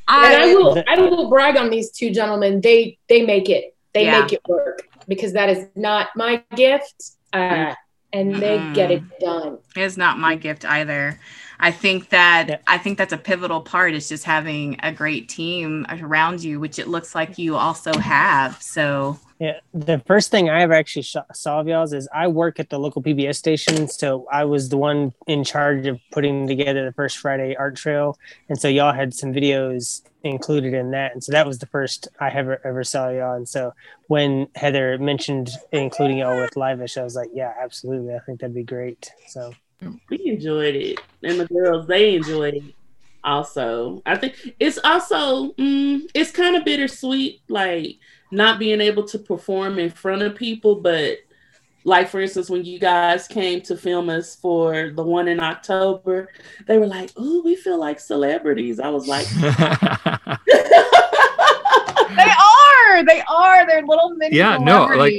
I, 0.08 0.36
I, 0.36 0.54
will 0.54 0.82
I 0.86 1.00
will 1.00 1.28
brag 1.28 1.56
on 1.56 1.70
these 1.70 1.90
two 1.90 2.10
gentlemen. 2.10 2.60
They 2.60 2.98
they 3.08 3.26
make 3.26 3.48
it. 3.48 3.76
They 3.92 4.04
yeah. 4.04 4.20
make 4.20 4.32
it 4.32 4.42
work 4.48 4.88
because 5.08 5.32
that 5.32 5.48
is 5.48 5.66
not 5.74 6.08
my 6.14 6.42
gift. 6.54 7.12
Uh, 7.32 7.74
and 8.12 8.36
they 8.36 8.58
mm. 8.58 8.74
get 8.74 8.90
it 8.90 9.02
done. 9.18 9.58
It's 9.74 9.96
not 9.96 10.18
my 10.18 10.36
gift 10.36 10.64
either. 10.64 11.20
I 11.58 11.72
think 11.72 12.10
that. 12.10 12.62
I 12.66 12.78
think 12.78 12.98
that's 12.98 13.12
a 13.12 13.18
pivotal 13.18 13.60
part 13.60 13.94
is 13.94 14.08
just 14.08 14.24
having 14.24 14.78
a 14.82 14.92
great 14.92 15.28
team 15.28 15.84
around 15.90 16.42
you, 16.42 16.60
which 16.60 16.78
it 16.78 16.86
looks 16.86 17.14
like 17.14 17.36
you 17.36 17.56
also 17.56 17.98
have. 17.98 18.62
So 18.62 19.18
yeah, 19.38 19.60
the 19.74 19.98
first 20.06 20.30
thing 20.30 20.48
I 20.48 20.62
ever 20.62 20.72
actually 20.72 21.02
sh- 21.02 21.16
saw 21.34 21.60
of 21.60 21.68
y'all's 21.68 21.92
is 21.92 22.08
I 22.14 22.26
work 22.28 22.58
at 22.58 22.70
the 22.70 22.78
local 22.78 23.02
PBS 23.02 23.36
station, 23.36 23.86
so 23.86 24.26
I 24.32 24.44
was 24.44 24.70
the 24.70 24.78
one 24.78 25.12
in 25.26 25.44
charge 25.44 25.86
of 25.86 26.00
putting 26.10 26.46
together 26.46 26.86
the 26.86 26.92
first 26.92 27.18
Friday 27.18 27.54
art 27.54 27.76
trail, 27.76 28.18
and 28.48 28.58
so 28.58 28.68
y'all 28.68 28.94
had 28.94 29.12
some 29.12 29.34
videos 29.34 30.02
included 30.24 30.72
in 30.72 30.90
that, 30.92 31.12
and 31.12 31.22
so 31.22 31.32
that 31.32 31.46
was 31.46 31.58
the 31.58 31.66
first 31.66 32.08
I 32.18 32.30
ever 32.30 32.60
ever 32.64 32.82
saw 32.82 33.10
y'all. 33.10 33.34
And 33.34 33.48
so 33.48 33.74
when 34.08 34.48
Heather 34.54 34.96
mentioned 34.96 35.50
including 35.70 36.18
y'all 36.18 36.40
with 36.40 36.56
Live-ish, 36.56 36.96
I 36.96 37.02
was 37.02 37.14
like, 37.14 37.28
yeah, 37.34 37.52
absolutely, 37.60 38.14
I 38.14 38.20
think 38.20 38.40
that'd 38.40 38.54
be 38.54 38.62
great. 38.62 39.10
So 39.28 39.52
we 40.08 40.18
enjoyed 40.24 40.76
it, 40.76 40.98
and 41.22 41.38
the 41.38 41.46
girls 41.46 41.86
they 41.86 42.14
enjoyed 42.14 42.54
it 42.54 42.75
also. 43.26 44.02
I 44.06 44.16
think 44.16 44.54
it's 44.58 44.78
also 44.82 45.52
mm, 45.52 46.08
it's 46.14 46.30
kind 46.30 46.56
of 46.56 46.64
bittersweet, 46.64 47.42
like 47.48 47.98
not 48.30 48.58
being 48.58 48.80
able 48.80 49.04
to 49.04 49.18
perform 49.18 49.78
in 49.78 49.90
front 49.90 50.22
of 50.22 50.34
people, 50.34 50.76
but 50.76 51.18
like 51.84 52.08
for 52.08 52.20
instance, 52.20 52.48
when 52.48 52.64
you 52.64 52.78
guys 52.78 53.28
came 53.28 53.60
to 53.62 53.76
film 53.76 54.08
us 54.08 54.34
for 54.34 54.90
the 54.90 55.02
one 55.02 55.28
in 55.28 55.40
October, 55.40 56.28
they 56.66 56.78
were 56.78 56.86
like, 56.86 57.12
"Oh, 57.16 57.42
we 57.44 57.54
feel 57.56 57.78
like 57.78 58.00
celebrities." 58.00 58.80
I 58.80 58.88
was 58.88 59.06
like, 59.06 59.28
"They 59.34 59.52
are, 62.22 63.04
they 63.04 63.22
are, 63.28 63.66
they're 63.66 63.86
little 63.86 64.10
mini 64.16 64.36
yeah, 64.36 64.56
no, 64.58 64.86
like." 64.86 65.14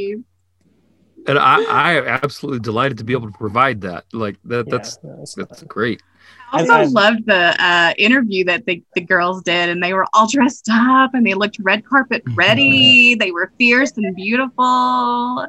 And 1.27 1.37
I, 1.37 1.63
I 1.63 1.93
am 1.93 2.05
absolutely 2.05 2.59
delighted 2.59 2.97
to 2.99 3.03
be 3.03 3.13
able 3.13 3.29
to 3.29 3.37
provide 3.37 3.81
that. 3.81 4.05
Like 4.13 4.37
that, 4.45 4.69
that's 4.69 4.97
yeah, 5.03 5.15
that's, 5.17 5.35
that's 5.35 5.63
great. 5.63 6.01
I 6.51 6.61
also 6.61 6.73
I, 6.73 6.83
loved 6.85 7.25
the 7.25 7.55
uh, 7.61 7.93
interview 7.97 8.45
that 8.45 8.65
the, 8.65 8.81
the 8.95 9.01
girls 9.01 9.43
did, 9.43 9.69
and 9.69 9.83
they 9.83 9.93
were 9.93 10.05
all 10.13 10.27
dressed 10.31 10.69
up 10.71 11.13
and 11.13 11.25
they 11.25 11.33
looked 11.33 11.57
red 11.59 11.85
carpet 11.85 12.23
mm-hmm. 12.23 12.35
ready. 12.35 13.15
They 13.15 13.31
were 13.31 13.51
fierce 13.57 13.91
and 13.97 14.15
beautiful. 14.15 15.47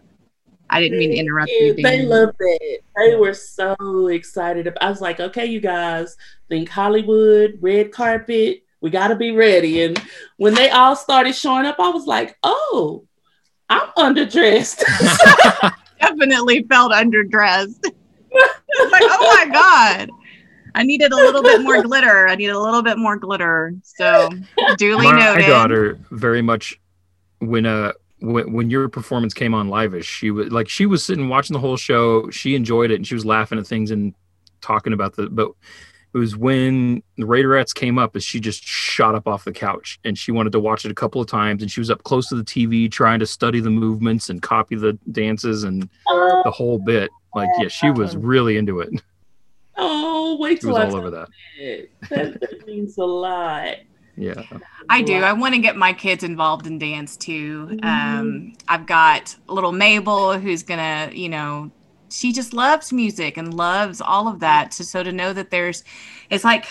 I 0.70 0.80
didn't 0.80 0.98
mean 0.98 1.10
to 1.10 1.16
interrupt 1.16 1.50
you. 1.50 1.74
They 1.74 2.02
loved 2.02 2.36
it. 2.40 2.84
They 2.96 3.14
were 3.16 3.32
so 3.32 4.08
excited. 4.08 4.76
I 4.80 4.90
was 4.90 5.00
like, 5.00 5.18
okay, 5.18 5.46
you 5.46 5.60
guys, 5.60 6.16
think 6.48 6.68
Hollywood, 6.68 7.58
red 7.60 7.90
carpet. 7.90 8.64
We 8.80 8.90
got 8.90 9.08
to 9.08 9.16
be 9.16 9.30
ready. 9.30 9.82
And 9.82 10.00
when 10.36 10.54
they 10.54 10.70
all 10.70 10.94
started 10.94 11.34
showing 11.34 11.64
up, 11.64 11.80
I 11.80 11.88
was 11.88 12.06
like, 12.06 12.36
oh, 12.42 13.07
I'm 13.68 13.88
underdressed. 13.96 14.82
Definitely 16.00 16.62
felt 16.64 16.92
underdressed. 16.92 17.82
like, 17.84 19.02
oh 19.02 19.34
my 19.36 19.52
God. 19.52 20.10
I 20.74 20.82
needed 20.84 21.12
a 21.12 21.16
little 21.16 21.42
bit 21.42 21.62
more 21.62 21.82
glitter. 21.82 22.28
I 22.28 22.36
needed 22.36 22.52
a 22.52 22.60
little 22.60 22.82
bit 22.82 22.98
more 22.98 23.16
glitter. 23.16 23.74
So 23.82 24.30
duly 24.76 25.06
my, 25.06 25.18
noted. 25.18 25.42
My 25.42 25.48
daughter 25.48 25.98
very 26.10 26.42
much 26.42 26.80
when 27.40 27.66
uh 27.66 27.92
when, 28.20 28.52
when 28.52 28.70
your 28.70 28.88
performance 28.88 29.32
came 29.32 29.54
on 29.54 29.68
live 29.68 30.04
she 30.04 30.30
was 30.30 30.50
like 30.50 30.68
she 30.68 30.86
was 30.86 31.04
sitting 31.04 31.28
watching 31.28 31.54
the 31.54 31.60
whole 31.60 31.76
show. 31.76 32.30
She 32.30 32.54
enjoyed 32.54 32.90
it 32.90 32.96
and 32.96 33.06
she 33.06 33.14
was 33.14 33.24
laughing 33.24 33.58
at 33.58 33.66
things 33.66 33.90
and 33.90 34.14
talking 34.60 34.92
about 34.92 35.16
the 35.16 35.28
but 35.28 35.50
it 36.14 36.18
was 36.18 36.36
when 36.36 37.02
the 37.16 37.24
Raiderettes 37.24 37.74
came 37.74 37.98
up 37.98 38.16
as 38.16 38.24
she 38.24 38.40
just 38.40 38.64
shot 38.64 39.14
up 39.14 39.26
off 39.26 39.44
the 39.44 39.52
couch 39.52 39.98
and 40.04 40.16
she 40.16 40.32
wanted 40.32 40.52
to 40.52 40.60
watch 40.60 40.84
it 40.84 40.90
a 40.90 40.94
couple 40.94 41.20
of 41.20 41.26
times 41.26 41.62
and 41.62 41.70
she 41.70 41.80
was 41.80 41.90
up 41.90 42.02
close 42.04 42.28
to 42.28 42.34
the 42.34 42.44
TV 42.44 42.90
trying 42.90 43.18
to 43.18 43.26
study 43.26 43.60
the 43.60 43.70
movements 43.70 44.30
and 44.30 44.40
copy 44.40 44.74
the 44.74 44.98
dances 45.12 45.64
and 45.64 45.88
the 46.06 46.52
whole 46.54 46.78
bit. 46.78 47.10
Like 47.34 47.48
yeah, 47.58 47.68
she 47.68 47.90
was 47.90 48.16
really 48.16 48.56
into 48.56 48.80
it. 48.80 48.90
Oh, 49.80 50.36
wait 50.40 50.60
till 50.60 50.76
I 50.76 50.86
all 50.86 50.96
over 50.96 51.10
that. 51.10 51.28
that. 52.10 52.40
That 52.40 52.58
means 52.66 52.98
a 52.98 53.04
lot. 53.04 53.76
Yeah. 54.16 54.42
I 54.90 55.02
do. 55.02 55.14
I 55.14 55.32
want 55.32 55.54
to 55.54 55.60
get 55.60 55.76
my 55.76 55.92
kids 55.92 56.24
involved 56.24 56.66
in 56.66 56.78
dance 56.78 57.16
too. 57.16 57.68
Mm-hmm. 57.70 57.86
Um, 57.86 58.52
I've 58.66 58.86
got 58.86 59.36
little 59.46 59.70
Mabel 59.70 60.36
who's 60.38 60.64
gonna, 60.64 61.10
you 61.12 61.28
know, 61.28 61.70
she 62.10 62.32
just 62.32 62.52
loves 62.52 62.92
music 62.92 63.36
and 63.36 63.54
loves 63.54 64.00
all 64.00 64.28
of 64.28 64.40
that. 64.40 64.74
So, 64.74 64.84
so 64.84 65.02
to 65.02 65.12
know 65.12 65.32
that 65.32 65.50
there's, 65.50 65.84
it's 66.30 66.44
like 66.44 66.66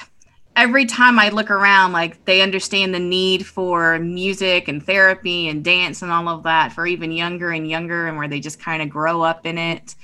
every 0.55 0.85
time 0.85 1.19
I 1.19 1.29
look 1.29 1.51
around, 1.51 1.93
like 1.93 2.25
they 2.25 2.41
understand 2.41 2.93
the 2.93 2.99
need 2.99 3.45
for 3.45 3.99
music 3.99 4.67
and 4.67 4.83
therapy 4.83 5.47
and 5.47 5.63
dance 5.63 6.01
and 6.01 6.11
all 6.11 6.27
of 6.27 6.43
that 6.43 6.73
for 6.73 6.85
even 6.87 7.11
younger 7.11 7.51
and 7.51 7.69
younger, 7.69 8.07
and 8.07 8.17
where 8.17 8.27
they 8.27 8.39
just 8.39 8.59
kind 8.59 8.81
of 8.81 8.89
grow 8.89 9.21
up 9.21 9.45
in 9.45 9.57
it. 9.57 9.95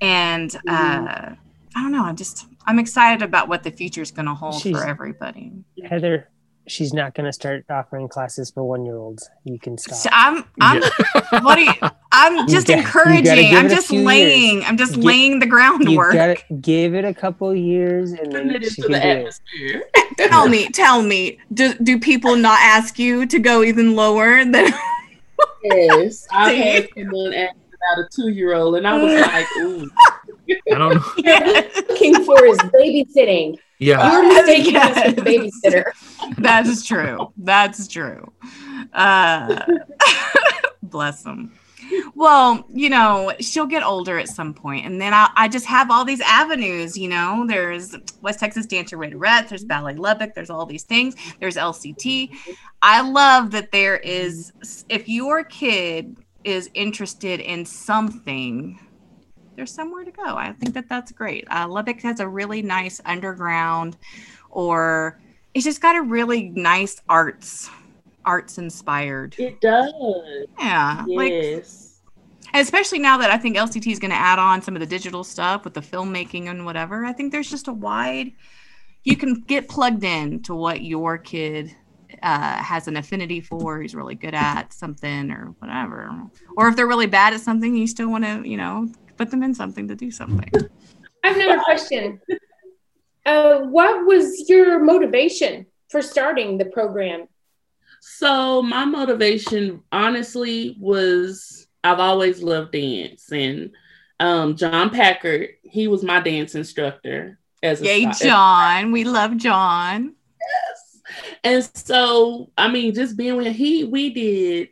And 0.00 0.50
mm-hmm. 0.50 0.68
uh, 0.68 1.34
I 1.76 1.82
don't 1.82 1.92
know. 1.92 2.04
I'm 2.04 2.16
just 2.16 2.46
I'm 2.66 2.78
excited 2.78 3.22
about 3.22 3.48
what 3.48 3.62
the 3.62 3.70
future 3.70 4.02
is 4.02 4.10
going 4.10 4.26
to 4.26 4.34
hold 4.34 4.60
she's, 4.60 4.76
for 4.76 4.84
everybody. 4.86 5.52
Heather, 5.88 6.28
she's 6.66 6.92
not 6.92 7.14
going 7.14 7.26
to 7.26 7.32
start 7.32 7.64
offering 7.70 8.08
classes 8.08 8.50
for 8.50 8.64
one 8.64 8.84
year 8.84 8.96
olds. 8.96 9.28
You 9.44 9.58
can 9.58 9.76
stop. 9.78 9.96
So 9.96 10.08
I'm 10.12 10.44
I'm 10.60 10.82
yeah. 10.82 11.40
what 11.42 11.58
you, 11.58 11.72
I'm 12.12 12.48
just 12.48 12.66
got, 12.66 12.78
encouraging. 12.78 13.54
I'm 13.54 13.68
just 13.68 13.90
laying. 13.90 14.56
Years. 14.56 14.64
I'm 14.66 14.76
just 14.76 14.94
Get, 14.94 15.04
laying 15.04 15.38
the 15.38 15.46
groundwork. 15.46 16.12
You 16.12 16.18
gotta 16.18 16.42
give 16.60 16.94
it 16.94 17.04
a 17.04 17.14
couple 17.14 17.54
years 17.54 18.12
and 18.12 18.32
then 18.32 18.62
she 18.62 18.82
can 18.82 18.92
do 18.92 19.30
it. 19.54 19.84
tell 20.16 20.48
me, 20.48 20.68
tell 20.70 21.02
me, 21.02 21.38
do 21.52 21.74
do 21.74 21.98
people 21.98 22.36
not 22.36 22.58
ask 22.60 22.98
you 22.98 23.26
to 23.26 23.38
go 23.38 23.62
even 23.62 23.94
lower 23.94 24.44
than? 24.44 24.72
yes, 25.64 26.26
I 26.32 26.52
had 26.52 26.88
someone 26.96 27.34
ask 27.34 27.54
about 27.54 28.04
a 28.04 28.08
two 28.14 28.28
year 28.28 28.54
old, 28.54 28.76
and 28.76 28.86
I 28.86 28.96
was 28.96 29.20
like, 29.20 29.46
ooh. 29.58 29.90
I 30.50 30.78
don't 30.78 30.94
know. 30.94 31.12
Yes. 31.18 31.82
Looking 31.88 32.22
for 32.24 32.44
is 32.44 32.58
babysitting. 32.58 33.58
Yeah. 33.78 34.12
You're 34.12 34.28
mistaken 34.34 34.74
yes. 34.74 35.10
for 35.10 35.20
the 35.20 35.22
babysitter. 35.22 35.84
That's 36.38 36.84
true. 36.84 37.32
That's 37.36 37.88
true. 37.88 38.32
Uh, 38.92 39.60
bless 40.82 41.22
them. 41.22 41.52
Well, 42.14 42.66
you 42.72 42.88
know, 42.88 43.32
she'll 43.40 43.66
get 43.66 43.82
older 43.82 44.18
at 44.18 44.28
some 44.28 44.54
point, 44.54 44.86
and 44.86 45.00
then 45.00 45.12
I, 45.12 45.28
I 45.36 45.48
just 45.48 45.66
have 45.66 45.90
all 45.90 46.04
these 46.04 46.20
avenues. 46.22 46.96
You 46.96 47.08
know, 47.08 47.44
there's 47.46 47.94
West 48.22 48.40
Texas 48.40 48.66
Dancer 48.66 48.96
Raiderettes, 48.96 49.50
there's 49.50 49.64
Ballet 49.64 49.94
Lubbock, 49.94 50.34
there's 50.34 50.50
all 50.50 50.64
these 50.64 50.84
things. 50.84 51.14
There's 51.40 51.56
LCT. 51.56 52.30
I 52.80 53.02
love 53.02 53.50
that 53.50 53.70
there 53.70 53.98
is. 53.98 54.52
If 54.88 55.08
your 55.08 55.44
kid 55.44 56.16
is 56.44 56.70
interested 56.74 57.40
in 57.40 57.64
something, 57.64 58.78
there's 59.56 59.72
somewhere 59.72 60.04
to 60.04 60.10
go. 60.10 60.24
I 60.24 60.52
think 60.52 60.74
that 60.74 60.88
that's 60.88 61.12
great. 61.12 61.46
Uh, 61.50 61.66
Lubbock 61.68 62.00
has 62.00 62.20
a 62.20 62.28
really 62.28 62.62
nice 62.62 63.00
underground, 63.04 63.96
or 64.50 65.20
it's 65.54 65.64
just 65.64 65.80
got 65.80 65.96
a 65.96 66.02
really 66.02 66.50
nice 66.50 67.00
arts 67.08 67.70
arts 68.24 68.58
inspired. 68.58 69.34
It 69.38 69.60
does. 69.60 69.92
Yeah. 70.58 71.04
Yes. 71.06 72.00
Like, 72.52 72.62
especially 72.66 72.98
now 72.98 73.18
that 73.18 73.30
I 73.30 73.38
think 73.38 73.56
LCT 73.56 73.90
is 73.90 73.98
going 73.98 74.10
to 74.10 74.16
add 74.16 74.38
on 74.38 74.62
some 74.62 74.74
of 74.74 74.80
the 74.80 74.86
digital 74.86 75.24
stuff 75.24 75.64
with 75.64 75.74
the 75.74 75.80
filmmaking 75.80 76.48
and 76.48 76.64
whatever. 76.64 77.04
I 77.04 77.12
think 77.12 77.32
there's 77.32 77.50
just 77.50 77.68
a 77.68 77.72
wide, 77.72 78.32
you 79.02 79.16
can 79.16 79.40
get 79.40 79.68
plugged 79.68 80.04
in 80.04 80.42
to 80.44 80.54
what 80.54 80.82
your 80.82 81.18
kid 81.18 81.74
uh, 82.22 82.62
has 82.62 82.88
an 82.88 82.96
affinity 82.96 83.40
for, 83.40 83.80
who's 83.80 83.94
really 83.94 84.14
good 84.14 84.34
at 84.34 84.72
something 84.72 85.30
or 85.30 85.54
whatever. 85.58 86.10
Or 86.56 86.68
if 86.68 86.76
they're 86.76 86.86
really 86.86 87.06
bad 87.06 87.34
at 87.34 87.40
something, 87.40 87.76
you 87.76 87.86
still 87.86 88.10
want 88.10 88.24
to, 88.24 88.48
you 88.48 88.56
know, 88.56 88.88
put 89.16 89.30
them 89.30 89.42
in 89.42 89.54
something 89.54 89.88
to 89.88 89.94
do 89.94 90.10
something. 90.10 90.50
I 91.22 91.28
have 91.28 91.36
another 91.36 91.62
question. 91.62 92.20
Uh, 93.24 93.60
what 93.60 94.04
was 94.06 94.48
your 94.48 94.82
motivation 94.82 95.66
for 95.88 96.02
starting 96.02 96.58
the 96.58 96.66
program? 96.66 97.26
So 98.00 98.60
my 98.60 98.84
motivation, 98.84 99.80
honestly, 99.90 100.76
was 100.78 101.66
I've 101.82 102.00
always 102.00 102.42
loved 102.42 102.72
dance, 102.72 103.32
and 103.32 103.70
um, 104.20 104.56
John 104.56 104.90
Packard, 104.90 105.50
he 105.62 105.88
was 105.88 106.02
my 106.02 106.20
dance 106.20 106.54
instructor. 106.54 107.38
As 107.62 107.80
a 107.80 107.84
Yay, 107.86 108.12
John! 108.20 108.92
we 108.92 109.04
love 109.04 109.38
John. 109.38 110.14
Yes, 110.38 111.00
and 111.42 111.70
so 111.76 112.50
I 112.58 112.70
mean, 112.70 112.94
just 112.94 113.16
being 113.16 113.36
with 113.36 113.54
he, 113.56 113.84
we 113.84 114.10
did 114.10 114.68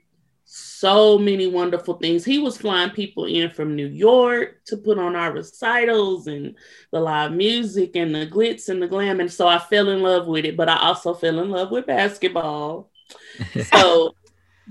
so 0.83 1.17
many 1.17 1.47
wonderful 1.47 1.95
things. 1.95 2.25
He 2.25 2.41
was 2.41 2.59
flying 2.59 2.91
people 2.91 3.27
in 3.27 3.51
from 3.51 3.77
New 3.77 3.87
York 3.87 4.65
to 4.65 4.77
put 4.77 4.99
on 4.99 5.15
our 5.15 5.33
recitals 5.33 6.27
and 6.27 6.57
the 6.91 6.99
live 6.99 7.31
music 7.31 7.95
and 7.95 8.13
the 8.13 8.27
glitz 8.27 8.69
and 8.69 8.83
the 8.83 8.89
glam. 8.89 9.21
And 9.21 9.33
so 9.33 9.47
I 9.47 9.61
fell 9.61 9.91
in 9.91 10.03
love 10.03 10.27
with 10.27 10.45
it, 10.45 10.57
but 10.57 10.69
I 10.69 10.77
also 10.79 11.15
fell 11.15 11.39
in 11.39 11.51
love 11.51 11.71
with 11.71 11.87
basketball. 11.87 12.91
so 13.73 14.17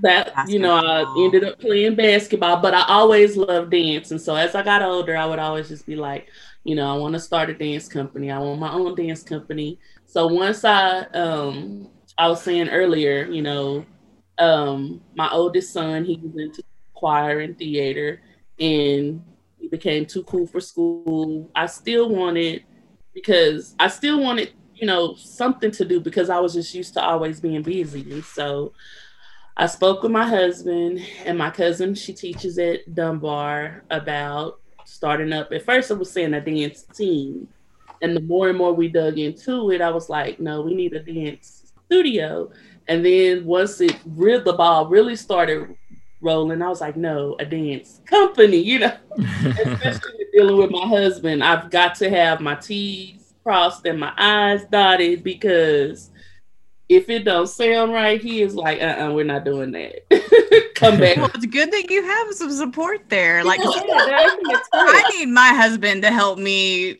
that 0.01 0.35
basketball. 0.35 0.53
you 0.53 0.59
know 0.59 0.75
i 0.75 1.25
ended 1.25 1.43
up 1.43 1.59
playing 1.59 1.95
basketball 1.95 2.61
but 2.61 2.73
i 2.73 2.81
always 2.87 3.35
loved 3.35 3.69
dance 3.69 4.11
and 4.11 4.21
so 4.21 4.35
as 4.35 4.55
i 4.55 4.63
got 4.63 4.81
older 4.81 5.17
i 5.17 5.25
would 5.25 5.37
always 5.37 5.67
just 5.67 5.85
be 5.85 5.97
like 5.97 6.29
you 6.63 6.75
know 6.75 6.91
i 6.91 6.97
want 6.97 7.13
to 7.13 7.19
start 7.19 7.49
a 7.49 7.53
dance 7.53 7.89
company 7.89 8.31
i 8.31 8.39
want 8.39 8.57
my 8.57 8.71
own 8.71 8.95
dance 8.95 9.21
company 9.21 9.77
so 10.05 10.27
once 10.27 10.63
i 10.63 11.01
um 11.13 11.89
i 12.17 12.25
was 12.25 12.41
saying 12.41 12.69
earlier 12.69 13.25
you 13.25 13.41
know 13.41 13.85
um 14.41 15.01
my 15.15 15.29
oldest 15.31 15.71
son 15.71 16.03
he 16.03 16.17
was 16.17 16.35
into 16.35 16.63
choir 16.93 17.39
and 17.39 17.57
theater 17.57 18.21
and 18.59 19.23
he 19.57 19.67
became 19.67 20.05
too 20.05 20.23
cool 20.23 20.45
for 20.45 20.59
school 20.59 21.49
i 21.55 21.65
still 21.65 22.09
wanted 22.09 22.63
because 23.13 23.75
i 23.79 23.87
still 23.87 24.19
wanted 24.19 24.51
you 24.81 24.87
know, 24.87 25.13
something 25.13 25.69
to 25.69 25.85
do 25.85 25.99
because 25.99 26.31
I 26.31 26.39
was 26.39 26.55
just 26.55 26.73
used 26.73 26.95
to 26.95 27.03
always 27.03 27.39
being 27.39 27.61
busy. 27.61 28.11
And 28.11 28.25
so 28.25 28.73
I 29.55 29.67
spoke 29.67 30.01
with 30.01 30.11
my 30.11 30.27
husband 30.27 31.05
and 31.23 31.37
my 31.37 31.51
cousin, 31.51 31.93
she 31.93 32.13
teaches 32.13 32.57
at 32.57 32.93
Dunbar 32.93 33.83
about 33.91 34.59
starting 34.85 35.31
up. 35.33 35.51
At 35.51 35.63
first, 35.63 35.91
I 35.91 35.93
was 35.93 36.11
saying 36.11 36.33
a 36.33 36.41
dance 36.41 36.81
team. 36.81 37.47
And 38.01 38.15
the 38.15 38.21
more 38.21 38.49
and 38.49 38.57
more 38.57 38.73
we 38.73 38.87
dug 38.87 39.19
into 39.19 39.69
it, 39.69 39.81
I 39.81 39.91
was 39.91 40.09
like, 40.09 40.39
no, 40.39 40.63
we 40.63 40.73
need 40.73 40.93
a 40.93 41.03
dance 41.03 41.71
studio. 41.85 42.49
And 42.87 43.05
then 43.05 43.45
once 43.45 43.79
it 43.81 43.97
really, 44.05 44.43
the 44.43 44.53
ball 44.53 44.87
really 44.87 45.15
started 45.15 45.75
rolling, 46.21 46.61
I 46.61 46.69
was 46.69 46.81
like, 46.81 46.95
no, 46.95 47.35
a 47.39 47.45
dance 47.45 48.01
company, 48.05 48.57
you 48.57 48.79
know, 48.79 48.95
especially 49.45 50.25
dealing 50.33 50.57
with 50.57 50.71
my 50.71 50.85
husband. 50.85 51.43
I've 51.43 51.69
got 51.69 51.95
to 51.95 52.09
have 52.09 52.41
my 52.41 52.55
T's 52.55 53.33
crossed 53.43 53.85
and 53.85 53.99
my 53.99 54.13
I's 54.17 54.65
dotted 54.65 55.23
because 55.23 56.10
if 56.91 57.09
it 57.09 57.23
don't 57.23 57.47
sound 57.47 57.93
right, 57.93 58.21
he 58.21 58.41
is 58.41 58.53
like, 58.53 58.81
uh 58.81 58.85
uh-uh, 58.85 59.13
we're 59.13 59.23
not 59.23 59.45
doing 59.45 59.71
that. 59.71 60.73
Come 60.75 60.99
back. 60.99 61.15
Well, 61.15 61.31
it's 61.33 61.45
good 61.45 61.71
that 61.71 61.89
you 61.89 62.03
have 62.03 62.33
some 62.33 62.51
support 62.51 63.07
there. 63.07 63.45
Like, 63.45 63.61
I 63.63 65.09
need 65.15 65.27
my 65.27 65.53
husband 65.53 66.01
to 66.01 66.11
help 66.11 66.37
me. 66.37 66.99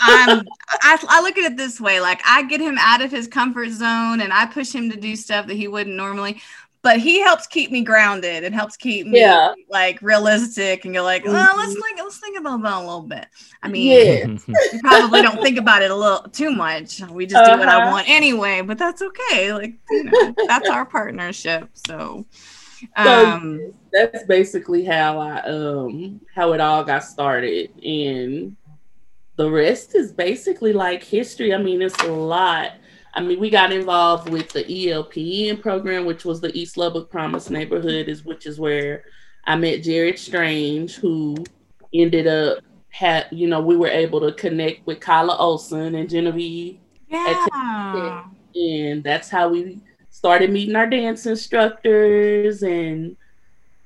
I'm, 0.00 0.44
I, 0.70 0.96
I 1.08 1.22
look 1.22 1.36
at 1.38 1.50
it 1.50 1.56
this 1.56 1.80
way 1.80 2.00
like, 2.00 2.20
I 2.24 2.44
get 2.44 2.60
him 2.60 2.76
out 2.78 3.02
of 3.02 3.10
his 3.10 3.26
comfort 3.26 3.70
zone 3.70 4.20
and 4.20 4.32
I 4.32 4.46
push 4.46 4.72
him 4.72 4.88
to 4.92 4.96
do 4.96 5.16
stuff 5.16 5.48
that 5.48 5.56
he 5.56 5.66
wouldn't 5.66 5.96
normally 5.96 6.40
but 6.82 6.98
he 6.98 7.20
helps 7.20 7.46
keep 7.46 7.70
me 7.70 7.82
grounded 7.82 8.44
and 8.44 8.54
helps 8.54 8.76
keep 8.76 9.06
me 9.06 9.20
yeah. 9.20 9.54
like 9.70 10.00
realistic 10.02 10.84
and 10.84 10.92
you're 10.92 11.02
like 11.02 11.22
oh 11.26 11.30
let's 11.30 11.72
mm-hmm. 11.72 11.80
think 11.80 11.98
let's 11.98 12.18
think 12.18 12.38
about 12.38 12.62
that 12.62 12.74
a 12.74 12.80
little 12.80 13.02
bit 13.02 13.26
i 13.62 13.68
mean 13.68 14.38
yeah. 14.46 14.54
we 14.72 14.80
probably 14.80 15.22
don't 15.22 15.40
think 15.40 15.58
about 15.58 15.82
it 15.82 15.90
a 15.90 15.94
little 15.94 16.28
too 16.30 16.50
much 16.50 17.00
we 17.10 17.24
just 17.24 17.36
uh-huh. 17.36 17.54
do 17.54 17.58
what 17.58 17.68
i 17.68 17.82
uh-huh. 17.82 17.90
want 17.90 18.08
anyway 18.08 18.60
but 18.60 18.78
that's 18.78 19.02
okay 19.02 19.52
like 19.52 19.74
you 19.90 20.04
know 20.04 20.34
that's 20.46 20.68
our 20.68 20.84
partnership 20.84 21.68
so 21.74 22.26
um 22.96 23.60
so 23.60 23.74
that's 23.92 24.24
basically 24.24 24.84
how 24.84 25.18
i 25.18 25.40
um 25.42 26.20
how 26.34 26.52
it 26.52 26.60
all 26.60 26.82
got 26.82 27.04
started 27.04 27.70
and 27.84 28.56
the 29.36 29.48
rest 29.48 29.94
is 29.94 30.12
basically 30.12 30.72
like 30.72 31.02
history 31.02 31.54
i 31.54 31.58
mean 31.58 31.80
it's 31.80 32.02
a 32.02 32.08
lot 32.08 32.72
I 33.14 33.20
mean, 33.20 33.38
we 33.38 33.50
got 33.50 33.72
involved 33.72 34.30
with 34.30 34.50
the 34.50 34.64
ELPN 34.64 35.60
program, 35.60 36.06
which 36.06 36.24
was 36.24 36.40
the 36.40 36.56
East 36.56 36.76
Lubbock 36.76 37.10
Promise 37.10 37.50
Neighborhood, 37.50 38.08
is 38.08 38.24
which 38.24 38.46
is 38.46 38.58
where 38.58 39.04
I 39.44 39.56
met 39.56 39.82
Jared 39.82 40.18
Strange, 40.18 40.94
who 40.94 41.36
ended 41.92 42.26
up 42.26 42.58
had 42.88 43.26
you 43.30 43.48
know 43.48 43.60
we 43.60 43.76
were 43.76 43.88
able 43.88 44.20
to 44.20 44.32
connect 44.32 44.86
with 44.86 45.00
Kyla 45.00 45.36
Olson 45.36 45.94
and 45.94 46.08
Genevieve. 46.08 46.78
Yeah. 47.08 48.24
And 48.54 49.02
that's 49.02 49.28
how 49.30 49.48
we 49.48 49.80
started 50.10 50.50
meeting 50.50 50.76
our 50.76 50.86
dance 50.86 51.26
instructors 51.26 52.62
and 52.62 53.16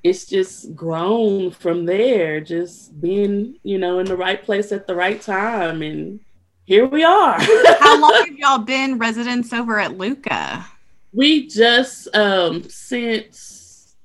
it's 0.03 0.25
just 0.25 0.75
grown 0.75 1.49
from 1.51 1.85
there 1.85 2.39
just 2.39 2.99
being 3.01 3.57
you 3.63 3.77
know 3.77 3.99
in 3.99 4.05
the 4.05 4.15
right 4.15 4.43
place 4.43 4.71
at 4.71 4.87
the 4.87 4.95
right 4.95 5.21
time 5.21 5.81
and 5.81 6.19
here 6.67 6.85
we 6.85 7.01
are. 7.01 7.37
How 7.79 7.99
long 7.99 8.25
have 8.27 8.37
y'all 8.37 8.57
been 8.59 8.97
residents 8.97 9.53
over 9.53 9.79
at 9.79 9.91
LHUCA? 9.91 10.65
We 11.13 11.47
just 11.47 12.13
um 12.13 12.63
since 12.69 13.95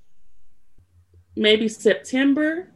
maybe 1.36 1.68
September. 1.68 2.68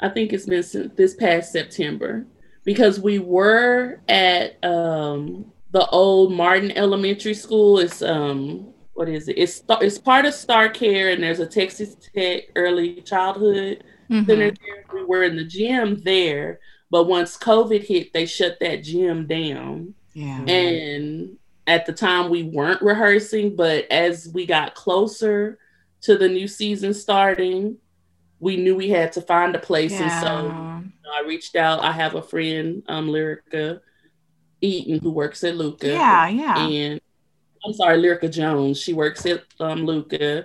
I 0.00 0.08
think 0.08 0.32
it's 0.32 0.46
been 0.46 0.62
since 0.62 0.94
this 0.94 1.14
past 1.14 1.50
September 1.50 2.24
because 2.64 3.00
we 3.00 3.18
were 3.18 4.00
at 4.08 4.64
um 4.64 5.52
the 5.72 5.84
old 5.88 6.32
Martin 6.32 6.70
Elementary 6.70 7.34
School. 7.34 7.80
It's 7.80 8.00
um 8.00 8.72
what 8.94 9.08
is 9.08 9.28
it? 9.28 9.38
It's 9.38 9.64
it's 9.68 9.98
part 9.98 10.24
of 10.24 10.34
Star 10.34 10.68
Care 10.68 11.10
and 11.10 11.20
there's 11.20 11.40
a 11.40 11.46
Texas 11.46 11.96
Tech 12.14 12.44
Early 12.54 13.02
Childhood 13.02 13.82
mm-hmm. 14.08 14.24
Center. 14.24 14.52
There. 14.52 14.84
We 14.94 15.04
were 15.04 15.24
in 15.24 15.36
the 15.36 15.44
gym 15.44 16.00
there, 16.04 16.60
but 16.90 17.04
once 17.04 17.36
COVID 17.36 17.84
hit, 17.84 18.12
they 18.12 18.26
shut 18.26 18.58
that 18.60 18.82
gym 18.82 19.26
down. 19.26 19.94
Yeah. 20.14 20.40
And 20.44 21.38
at 21.66 21.86
the 21.86 21.92
time, 21.92 22.30
we 22.30 22.44
weren't 22.44 22.82
rehearsing, 22.82 23.54
but 23.56 23.90
as 23.90 24.28
we 24.32 24.46
got 24.46 24.74
closer 24.74 25.58
to 26.02 26.16
the 26.16 26.28
new 26.28 26.48
season 26.48 26.94
starting, 26.94 27.76
we 28.40 28.56
knew 28.56 28.74
we 28.74 28.88
had 28.88 29.12
to 29.12 29.20
find 29.20 29.54
a 29.54 29.58
place. 29.58 29.92
Yeah. 29.92 30.02
And 30.02 30.26
so 30.26 30.42
you 30.42 30.48
know, 30.48 31.12
I 31.12 31.24
reached 31.26 31.56
out. 31.56 31.80
I 31.80 31.92
have 31.92 32.14
a 32.14 32.22
friend, 32.22 32.82
um, 32.88 33.08
Lyrica 33.08 33.80
Eaton, 34.60 34.98
who 35.00 35.10
works 35.10 35.44
at 35.44 35.54
LHUCA. 35.54 35.84
Yeah, 35.84 36.28
yeah. 36.28 36.66
And 36.66 37.00
I'm 37.64 37.74
sorry, 37.74 37.98
Lyrica 37.98 38.32
Jones. 38.32 38.80
She 38.80 38.94
works 38.94 39.26
at 39.26 39.44
um, 39.60 39.80
LHUCA. 39.80 40.44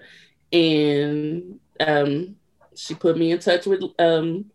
And 0.52 1.60
um, 1.80 2.36
she 2.76 2.96
put 2.96 3.18
me 3.18 3.32
in 3.32 3.40
touch 3.40 3.66
with 3.66 3.84
um, 4.00 4.46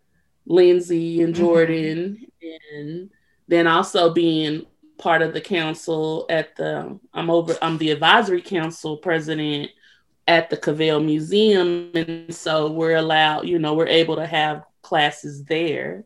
Lindsay 0.49 1.23
and 1.23 1.35
mm-hmm. 1.35 1.45
Jordan, 1.45 2.29
mm-hmm. 2.43 2.77
and 2.77 3.11
then 3.47 3.67
also 3.67 4.13
being 4.13 4.67
part 4.97 5.23
of 5.23 5.33
the 5.33 5.41
council 5.41 6.27
at 6.29 6.57
the 6.57 6.99
I'm 7.15 7.31
over 7.31 7.57
I'm 7.63 7.79
the 7.79 7.91
advisory 7.91 8.43
council 8.43 8.97
president 8.97 9.71
at 10.27 10.51
the 10.51 10.57
Caviel 10.57 11.05
Museum, 11.05 11.91
and 11.95 12.35
so 12.35 12.71
we're 12.71 12.97
allowed, 12.97 13.47
you 13.47 13.59
know, 13.59 13.75
we're 13.75 13.87
able 13.87 14.17
to 14.17 14.27
have 14.27 14.65
classes 14.83 15.45
there. 15.45 16.05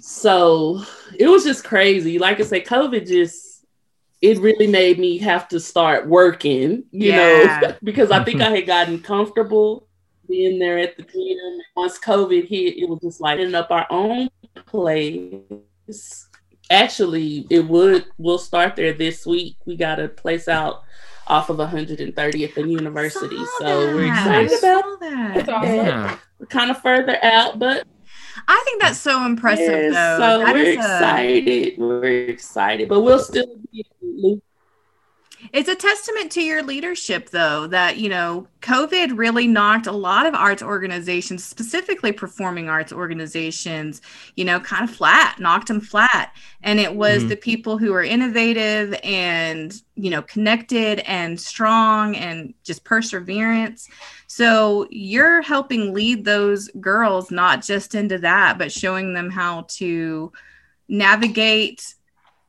So 0.00 0.82
it 1.18 1.28
was 1.28 1.44
just 1.44 1.64
crazy. 1.64 2.18
Like 2.18 2.40
I 2.40 2.44
say, 2.44 2.62
COVID 2.62 3.06
just 3.06 3.64
it 4.22 4.38
really 4.38 4.68
made 4.68 5.00
me 5.00 5.18
have 5.18 5.48
to 5.48 5.58
start 5.58 6.08
working, 6.08 6.84
you 6.92 7.12
yeah. 7.12 7.60
know, 7.60 7.74
because 7.82 8.10
I 8.12 8.22
think 8.22 8.40
I 8.40 8.50
had 8.50 8.66
gotten 8.66 9.00
comfortable 9.00 9.88
being 10.28 10.58
there 10.58 10.78
at 10.78 10.96
the 10.96 11.02
gym. 11.02 11.60
Once 11.76 11.98
COVID 11.98 12.48
hit, 12.48 12.78
it 12.78 12.88
was 12.88 13.00
just 13.00 13.20
like 13.20 13.38
setting 13.38 13.54
up 13.54 13.70
our 13.70 13.86
own 13.90 14.28
place. 14.66 16.28
Actually, 16.70 17.46
it 17.50 17.66
would. 17.66 18.06
We'll 18.18 18.38
start 18.38 18.76
there 18.76 18.92
this 18.92 19.26
week. 19.26 19.56
We 19.66 19.76
got 19.76 20.00
a 20.00 20.08
place 20.08 20.48
out 20.48 20.82
off 21.26 21.50
of 21.50 21.58
130th 21.58 22.56
and 22.56 22.72
University, 22.72 23.38
so 23.58 23.94
we're 23.94 24.06
excited 24.06 24.58
about 24.58 25.00
that. 25.00 25.34
That's 25.34 25.48
awesome. 25.48 25.74
Yeah. 25.74 26.18
We're 26.38 26.46
kind 26.46 26.70
of 26.70 26.80
further 26.82 27.16
out, 27.22 27.58
but 27.58 27.86
I 28.48 28.62
think 28.64 28.82
that's 28.82 28.98
so 28.98 29.24
impressive, 29.24 29.68
yes, 29.68 29.94
though. 29.94 30.18
So 30.18 30.44
that 30.44 30.54
we're 30.54 30.72
excited. 30.72 31.78
A... 31.78 31.80
We're 31.80 32.28
excited, 32.28 32.88
but 32.88 33.02
we'll 33.02 33.18
still 33.18 33.46
be 33.70 33.86
it's 35.52 35.68
a 35.68 35.74
testament 35.74 36.30
to 36.32 36.42
your 36.42 36.62
leadership, 36.62 37.30
though, 37.30 37.66
that, 37.66 37.98
you 37.98 38.08
know, 38.08 38.46
COVID 38.60 39.18
really 39.18 39.46
knocked 39.46 39.86
a 39.86 39.92
lot 39.92 40.26
of 40.26 40.34
arts 40.34 40.62
organizations, 40.62 41.44
specifically 41.44 42.12
performing 42.12 42.68
arts 42.68 42.92
organizations, 42.92 44.00
you 44.36 44.44
know, 44.44 44.60
kind 44.60 44.88
of 44.88 44.94
flat, 44.94 45.38
knocked 45.40 45.68
them 45.68 45.80
flat. 45.80 46.34
And 46.62 46.78
it 46.78 46.94
was 46.94 47.20
mm-hmm. 47.20 47.28
the 47.28 47.36
people 47.36 47.76
who 47.76 47.92
were 47.92 48.04
innovative 48.04 48.94
and, 49.02 49.74
you 49.96 50.10
know, 50.10 50.22
connected 50.22 51.00
and 51.00 51.40
strong 51.40 52.14
and 52.14 52.54
just 52.62 52.84
perseverance. 52.84 53.88
So 54.28 54.86
you're 54.90 55.42
helping 55.42 55.92
lead 55.92 56.24
those 56.24 56.68
girls 56.80 57.30
not 57.30 57.62
just 57.62 57.94
into 57.94 58.18
that, 58.18 58.58
but 58.58 58.70
showing 58.70 59.12
them 59.12 59.30
how 59.30 59.66
to 59.70 60.32
navigate 60.88 61.94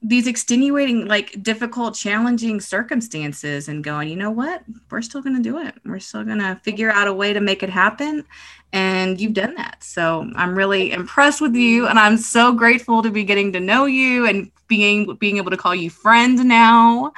these 0.04 0.28
extenuating 0.28 1.06
like 1.08 1.42
difficult 1.42 1.96
challenging 1.96 2.60
circumstances 2.60 3.70
and 3.70 3.84
going 3.84 4.10
you 4.10 4.18
know 4.18 4.32
what? 4.32 4.64
We're 4.92 5.02
still 5.02 5.22
going 5.22 5.38
to 5.38 5.42
do 5.42 5.60
it. 5.60 5.76
We're 5.86 6.00
still 6.00 6.26
going 6.26 6.40
to 6.40 6.60
figure 6.62 6.92
out 6.92 7.08
a 7.08 7.14
way 7.14 7.32
to 7.32 7.40
make 7.40 7.64
it 7.64 7.70
happen. 7.70 8.26
And 8.74 9.20
you've 9.22 9.34
done 9.34 9.56
that. 9.56 9.84
So 9.84 10.30
i'm 10.36 10.56
really 10.56 10.92
impressed 10.92 11.42
with 11.42 11.56
you 11.56 11.88
and 11.88 11.98
i'm 11.98 12.18
so 12.18 12.54
grateful 12.54 13.02
to 13.04 13.12
be 13.12 13.24
getting 13.24 13.54
to 13.54 13.60
know 13.60 13.86
you 13.86 14.28
and 14.28 14.52
being 14.68 15.16
being 15.16 15.38
able 15.38 15.52
to 15.52 15.58
call 15.58 15.76
you 15.76 15.90
friend 15.90 16.44
now. 16.46 17.14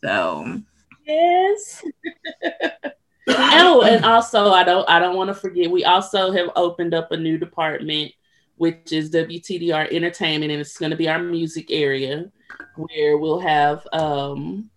So 0.00 0.60
yes. 1.06 1.84
Oh 3.26 3.82
and 3.82 4.04
also 4.04 4.50
i 4.50 4.62
don't 4.62 4.86
i 4.88 4.98
don't 4.98 5.16
want 5.16 5.28
to 5.28 5.34
forget 5.34 5.70
we 5.70 5.82
also 5.84 6.30
have 6.30 6.50
opened 6.56 6.92
up 6.92 7.10
a 7.10 7.16
new 7.16 7.38
department 7.38 8.12
which 8.56 8.92
is 8.92 9.10
WTDR 9.10 9.92
Entertainment, 9.92 10.52
and 10.52 10.60
it's 10.60 10.78
going 10.78 10.90
to 10.90 10.96
be 10.96 11.08
our 11.08 11.18
music 11.18 11.70
area 11.70 12.30
where 12.76 13.18
we'll 13.18 13.40
have 13.40 13.86
um, 13.92 14.70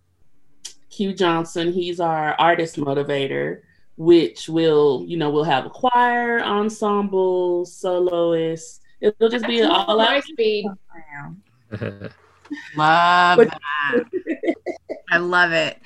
Q 0.90 1.14
Johnson. 1.14 1.72
He's 1.72 2.00
our 2.00 2.34
artist 2.38 2.76
motivator, 2.76 3.60
which 3.96 4.48
will, 4.48 5.04
you 5.06 5.16
know, 5.16 5.30
we'll 5.30 5.44
have 5.44 5.66
a 5.66 5.70
choir, 5.70 6.40
ensemble, 6.40 7.64
soloists. 7.64 8.80
It'll 9.00 9.28
just 9.28 9.46
be 9.46 9.62
all 9.62 10.00
out. 10.00 10.24
Speed. 10.24 10.66
love 12.76 13.38
that. 13.38 14.04
I 15.10 15.18
love 15.18 15.52
it. 15.52 15.78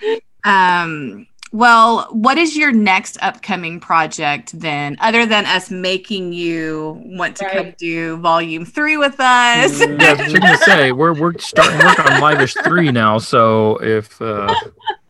Um, 0.44 1.26
well, 1.53 2.09
what 2.11 2.38
is 2.38 2.57
your 2.57 2.73
next 2.73 3.19
upcoming 3.21 3.79
project 3.79 4.59
then, 4.59 4.97
other 5.01 5.27
than 5.27 5.45
us 5.45 5.71
making 5.71 6.33
you 6.33 6.99
want 7.05 7.37
to 7.37 7.45
right. 7.45 7.57
come 7.57 7.75
do 7.77 8.17
volume 8.17 8.65
three 8.65 8.97
with 8.97 9.21
us? 9.21 9.79
Mm, 9.79 10.01
yeah, 10.01 10.17
I 10.19 10.23
was 10.23 10.33
gonna 10.33 10.57
say 10.59 10.93
we're 10.93 11.12
we're 11.12 11.37
starting 11.38 11.79
work 11.79 11.99
on 12.11 12.21
Live-ish 12.23 12.55
three 12.55 12.91
now. 12.91 13.19
So 13.19 13.77
if 13.83 14.21
uh... 14.23 14.55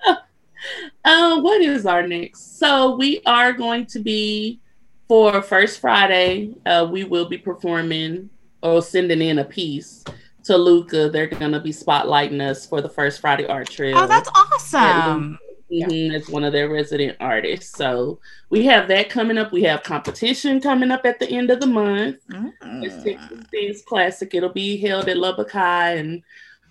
uh, 1.04 1.40
what 1.40 1.62
is 1.62 1.86
our 1.86 2.06
next? 2.06 2.58
So 2.58 2.96
we 2.96 3.22
are 3.24 3.52
going 3.52 3.86
to 3.86 4.00
be 4.00 4.58
for 5.06 5.42
First 5.42 5.80
Friday. 5.80 6.54
Uh, 6.66 6.88
we 6.90 7.04
will 7.04 7.28
be 7.28 7.38
performing 7.38 8.30
or 8.64 8.82
sending 8.82 9.22
in 9.22 9.38
a 9.38 9.44
piece 9.44 10.02
to 10.42 10.54
LHUCA. 10.54 11.12
They're 11.12 11.28
gonna 11.28 11.60
be 11.60 11.70
spotlighting 11.70 12.40
us 12.40 12.66
for 12.66 12.80
the 12.80 12.88
First 12.88 13.20
Friday 13.20 13.46
Art 13.46 13.70
Trail. 13.70 13.96
Oh, 13.96 14.08
that's 14.08 14.28
awesome. 14.34 15.38
Mm-hmm, 15.72 16.14
as 16.14 16.28
one 16.28 16.44
of 16.44 16.52
their 16.52 16.68
resident 16.68 17.16
artists. 17.18 17.76
So 17.76 18.18
we 18.50 18.66
have 18.66 18.88
that 18.88 19.08
coming 19.08 19.38
up. 19.38 19.52
We 19.52 19.62
have 19.62 19.82
competition 19.82 20.60
coming 20.60 20.90
up 20.90 21.06
at 21.06 21.18
the 21.18 21.28
end 21.30 21.50
of 21.50 21.60
the 21.60 21.66
month. 21.66 22.18
Mm-hmm. 22.28 22.82
It's 22.84 23.02
Texas 23.02 23.46
Dance 23.50 23.82
Classic. 23.82 24.34
It'll 24.34 24.50
be 24.50 24.76
held 24.76 25.08
at 25.08 25.16
Lubbock 25.16 25.50
High, 25.50 25.94
and 25.94 26.22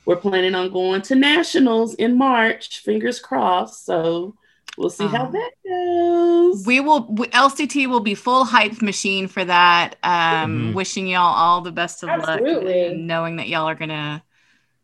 we're 0.05 0.17
planning 0.17 0.53
on 0.53 0.71
going 0.71 1.01
to 1.03 1.15
nationals 1.15 1.95
in 1.95 2.15
March. 2.15 2.81
Fingers 2.81 3.19
crossed. 3.19 3.85
So 3.85 4.35
we'll 4.77 4.91
see 4.91 5.05
um, 5.05 5.11
how 5.11 5.25
that 5.31 5.51
goes. 5.67 6.65
We 6.67 6.79
will. 6.79 7.07
LCT 7.07 7.89
will 7.89 8.01
be 8.01 8.13
full 8.13 8.45
hype 8.45 8.83
machine 8.83 9.27
for 9.27 9.43
that. 9.43 9.95
Um, 10.03 10.11
mm-hmm. 10.11 10.73
Wishing 10.73 11.07
y'all 11.07 11.33
all 11.33 11.61
the 11.61 11.71
best 11.71 12.03
of 12.03 12.09
luck. 12.09 12.29
Absolutely. 12.29 12.89
luck, 12.89 12.97
knowing 12.97 13.37
that 13.37 13.47
y'all 13.47 13.67
are 13.67 13.75
gonna 13.75 14.23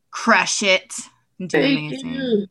crush 0.10 0.64
it 0.64 0.92
do 1.40 1.48
Thank 1.48 1.94
amazing. 2.04 2.48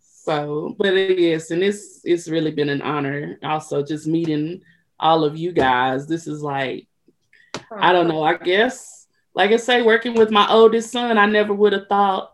so, 0.00 0.74
but 0.78 0.92
yes, 0.94 1.50
and 1.50 1.62
it's 1.62 2.00
it's 2.04 2.28
really 2.28 2.50
been 2.50 2.68
an 2.68 2.82
honor. 2.82 3.38
Also, 3.42 3.82
just 3.82 4.06
meeting 4.06 4.62
all 4.98 5.24
of 5.24 5.36
you 5.36 5.52
guys. 5.52 6.06
This 6.06 6.26
is 6.26 6.42
like, 6.42 6.86
I 7.76 7.92
don't 7.92 8.08
know. 8.08 8.22
I 8.22 8.36
guess, 8.36 9.06
like 9.34 9.50
I 9.50 9.56
say, 9.56 9.82
working 9.82 10.14
with 10.14 10.30
my 10.30 10.48
oldest 10.48 10.90
son, 10.90 11.18
I 11.18 11.26
never 11.26 11.52
would 11.52 11.72
have 11.72 11.88
thought 11.88 12.32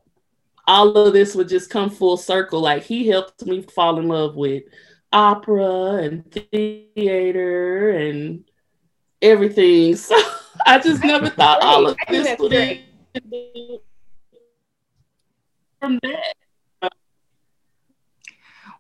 all 0.68 0.96
of 0.96 1.14
this 1.14 1.34
would 1.34 1.48
just 1.48 1.70
come 1.70 1.90
full 1.90 2.16
circle. 2.16 2.60
Like 2.60 2.84
he 2.84 3.08
helped 3.08 3.44
me 3.46 3.62
fall 3.62 3.98
in 3.98 4.06
love 4.06 4.36
with 4.36 4.64
opera 5.12 5.94
and 5.94 6.30
theater 6.30 7.90
and 7.90 8.44
everything. 9.22 9.96
So 10.08 10.16
I 10.66 10.80
just 10.80 11.04
never 11.04 11.30
thought 11.30 11.62
all 11.62 11.86
of 11.86 11.96
this 12.08 12.36
would 12.38 12.52
from. 15.80 15.98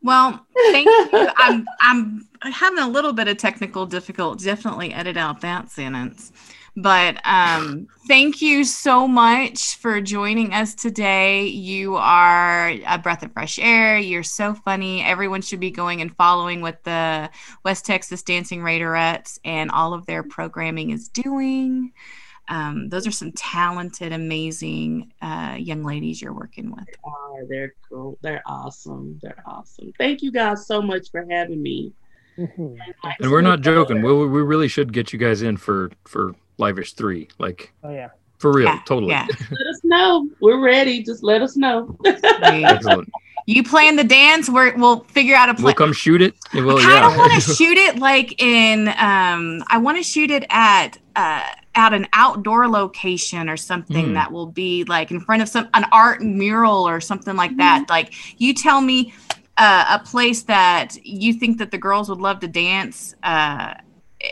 Well, 0.02 0.46
thank 0.70 0.86
you. 0.86 1.28
I'm 1.36 1.66
I'm 1.80 2.28
having 2.52 2.78
a 2.78 2.88
little 2.88 3.12
bit 3.12 3.28
of 3.28 3.36
technical 3.36 3.86
difficulty. 3.86 4.44
Definitely 4.44 4.92
edit 4.92 5.16
out 5.16 5.40
that 5.40 5.70
sentence. 5.70 6.32
But 6.80 7.20
um, 7.24 7.88
thank 8.06 8.40
you 8.40 8.62
so 8.62 9.08
much 9.08 9.76
for 9.78 10.00
joining 10.00 10.52
us 10.52 10.76
today. 10.76 11.46
You 11.46 11.96
are 11.96 12.68
a 12.86 12.98
breath 12.98 13.24
of 13.24 13.32
fresh 13.32 13.58
air. 13.58 13.98
You're 13.98 14.22
so 14.22 14.54
funny. 14.54 15.02
Everyone 15.02 15.42
should 15.42 15.58
be 15.58 15.72
going 15.72 16.00
and 16.02 16.14
following 16.14 16.60
what 16.60 16.84
the 16.84 17.30
West 17.64 17.84
Texas 17.84 18.22
Dancing 18.22 18.60
Raiderettes 18.60 19.40
and 19.44 19.72
all 19.72 19.92
of 19.92 20.06
their 20.06 20.22
programming 20.22 20.90
is 20.90 21.08
doing 21.08 21.92
um, 22.48 22.88
those 22.88 23.06
are 23.06 23.10
some 23.10 23.32
talented, 23.32 24.12
amazing 24.12 25.12
uh, 25.22 25.56
young 25.58 25.82
ladies 25.82 26.20
you're 26.22 26.32
working 26.32 26.70
with. 26.70 26.86
They 26.86 26.92
are. 27.04 27.46
They're 27.48 27.74
cool. 27.88 28.18
They're 28.22 28.42
awesome. 28.46 29.18
They're 29.22 29.42
awesome. 29.46 29.92
Thank 29.98 30.22
you 30.22 30.32
guys 30.32 30.66
so 30.66 30.80
much 30.80 31.10
for 31.10 31.26
having 31.30 31.62
me. 31.62 31.92
Mm-hmm. 32.38 32.74
And 33.20 33.30
we're 33.30 33.40
not 33.40 33.62
joking. 33.62 34.02
We 34.02 34.12
we 34.12 34.42
really 34.42 34.68
should 34.68 34.92
get 34.92 35.12
you 35.12 35.18
guys 35.18 35.42
in 35.42 35.56
for 35.56 35.90
for 36.04 36.34
Live-ish 36.58 36.94
three. 36.94 37.28
Like, 37.38 37.72
oh 37.84 37.90
yeah, 37.90 38.08
for 38.38 38.52
real, 38.52 38.66
yeah, 38.66 38.80
totally. 38.84 39.12
Yeah. 39.12 39.26
let 39.28 39.66
us 39.66 39.80
know. 39.84 40.28
We're 40.40 40.60
ready. 40.60 41.02
Just 41.02 41.22
let 41.22 41.40
us 41.40 41.56
know. 41.56 41.96
Excellent. 42.04 43.08
You 43.46 43.62
playing 43.62 43.96
the 43.96 44.04
dance? 44.04 44.50
we 44.50 44.72
will 44.72 45.04
figure 45.04 45.34
out 45.34 45.48
a 45.48 45.54
plan. 45.54 45.64
We'll 45.64 45.74
come 45.74 45.92
shoot 45.92 46.20
it. 46.20 46.34
Well, 46.52 46.78
I 46.78 46.82
yeah. 46.82 47.16
want 47.16 47.32
to 47.32 47.40
shoot 47.54 47.78
it 47.78 47.98
like 47.98 48.42
in. 48.42 48.88
Um, 48.88 49.62
I 49.68 49.78
want 49.78 49.96
to 49.96 50.02
shoot 50.02 50.30
it 50.30 50.44
at. 50.50 50.98
Uh, 51.16 51.44
at 51.78 51.94
an 51.94 52.08
outdoor 52.12 52.66
location 52.66 53.48
or 53.48 53.56
something 53.56 54.06
mm. 54.06 54.14
that 54.14 54.32
will 54.32 54.46
be 54.46 54.82
like 54.84 55.12
in 55.12 55.20
front 55.20 55.40
of 55.40 55.48
some 55.48 55.68
an 55.74 55.84
art 55.92 56.20
mural 56.20 56.86
or 56.86 57.00
something 57.00 57.36
like 57.36 57.56
that. 57.56 57.84
Mm. 57.84 57.90
Like 57.90 58.40
you 58.40 58.52
tell 58.52 58.80
me 58.80 59.14
uh, 59.56 59.98
a 60.00 60.04
place 60.04 60.42
that 60.42 60.96
you 61.04 61.32
think 61.32 61.58
that 61.58 61.70
the 61.70 61.78
girls 61.78 62.08
would 62.08 62.20
love 62.20 62.40
to 62.40 62.48
dance 62.48 63.14
uh, 63.22 63.74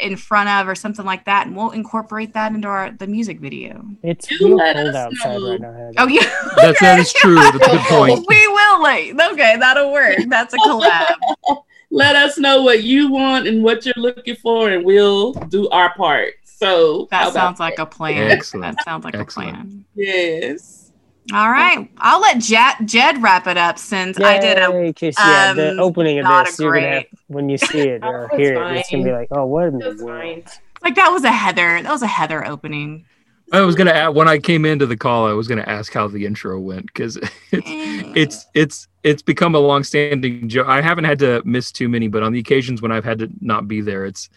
in 0.00 0.16
front 0.16 0.48
of 0.48 0.66
or 0.66 0.74
something 0.74 1.06
like 1.06 1.24
that, 1.26 1.46
and 1.46 1.56
we'll 1.56 1.70
incorporate 1.70 2.34
that 2.34 2.52
into 2.52 2.66
our 2.66 2.90
the 2.90 3.06
music 3.06 3.38
video. 3.38 3.84
It's 4.02 4.28
real 4.40 4.58
cold 4.58 4.96
outside 4.96 5.40
right 5.40 5.60
now. 5.60 5.90
Oh 5.98 6.08
yeah, 6.08 6.28
that's 6.56 6.80
that 6.80 6.98
is 6.98 7.12
true. 7.12 7.36
That's 7.36 7.54
a 7.54 7.58
good 7.60 7.80
point. 7.88 8.24
we 8.28 8.48
will 8.48 8.82
like 8.82 9.20
okay, 9.32 9.56
that'll 9.56 9.92
work. 9.92 10.18
That's 10.28 10.52
a 10.52 10.58
collab. 10.58 11.14
Let 11.92 12.16
us 12.16 12.36
know 12.36 12.62
what 12.62 12.82
you 12.82 13.08
want 13.12 13.46
and 13.46 13.62
what 13.62 13.86
you're 13.86 13.94
looking 13.96 14.34
for, 14.34 14.70
and 14.70 14.84
we'll 14.84 15.32
do 15.32 15.68
our 15.68 15.94
part. 15.94 16.34
So 16.56 17.06
that 17.10 17.34
sounds 17.34 17.60
like 17.60 17.78
a 17.78 17.84
plan. 17.84 18.30
Excellent. 18.30 18.76
That 18.76 18.84
sounds 18.84 19.04
like 19.04 19.14
Excellent. 19.14 19.50
a 19.50 19.52
plan. 19.52 19.84
Yes. 19.94 20.90
All 21.34 21.50
right. 21.50 21.90
I'll 21.98 22.20
let 22.20 22.38
Jed, 22.38 22.76
Jed 22.86 23.22
wrap 23.22 23.46
it 23.46 23.58
up 23.58 23.78
since 23.78 24.18
Yay, 24.18 24.24
I 24.24 24.38
did 24.38 24.56
a 24.56 24.94
yeah, 25.18 25.52
the 25.52 25.72
um, 25.72 25.80
opening 25.80 26.18
of 26.18 26.46
this. 26.46 26.58
You're 26.58 26.72
gonna 26.72 26.90
have, 26.92 27.04
when 27.26 27.50
you 27.50 27.58
see 27.58 27.80
it 27.80 28.02
or 28.02 28.30
hear 28.36 28.54
fine. 28.54 28.76
it, 28.76 28.80
it's 28.80 28.90
gonna 28.90 29.04
be 29.04 29.12
like, 29.12 29.28
oh, 29.32 29.44
what 29.44 29.66
in 29.66 29.78
the 29.78 30.02
world? 30.02 30.44
Like 30.82 30.94
that 30.94 31.10
was 31.10 31.24
a 31.24 31.32
Heather. 31.32 31.82
That 31.82 31.92
was 31.92 32.02
a 32.02 32.06
Heather 32.06 32.46
opening. 32.46 33.04
I 33.52 33.60
was 33.60 33.74
gonna 33.74 33.90
add 33.90 34.08
when 34.08 34.26
I 34.26 34.38
came 34.38 34.64
into 34.64 34.86
the 34.86 34.96
call. 34.96 35.26
I 35.26 35.32
was 35.32 35.48
gonna 35.48 35.64
ask 35.66 35.92
how 35.92 36.08
the 36.08 36.24
intro 36.24 36.58
went 36.58 36.86
because 36.86 37.16
it's 37.52 37.68
mm. 37.68 38.16
it's 38.16 38.46
it's 38.54 38.88
it's 39.02 39.20
become 39.20 39.54
a 39.54 39.60
long-standing 39.60 40.48
joke. 40.48 40.68
I 40.68 40.80
haven't 40.80 41.04
had 41.04 41.18
to 41.18 41.42
miss 41.44 41.70
too 41.70 41.88
many, 41.90 42.08
but 42.08 42.22
on 42.22 42.32
the 42.32 42.38
occasions 42.38 42.80
when 42.80 42.92
I've 42.92 43.04
had 43.04 43.18
to 43.18 43.28
not 43.42 43.68
be 43.68 43.82
there, 43.82 44.06
it's 44.06 44.30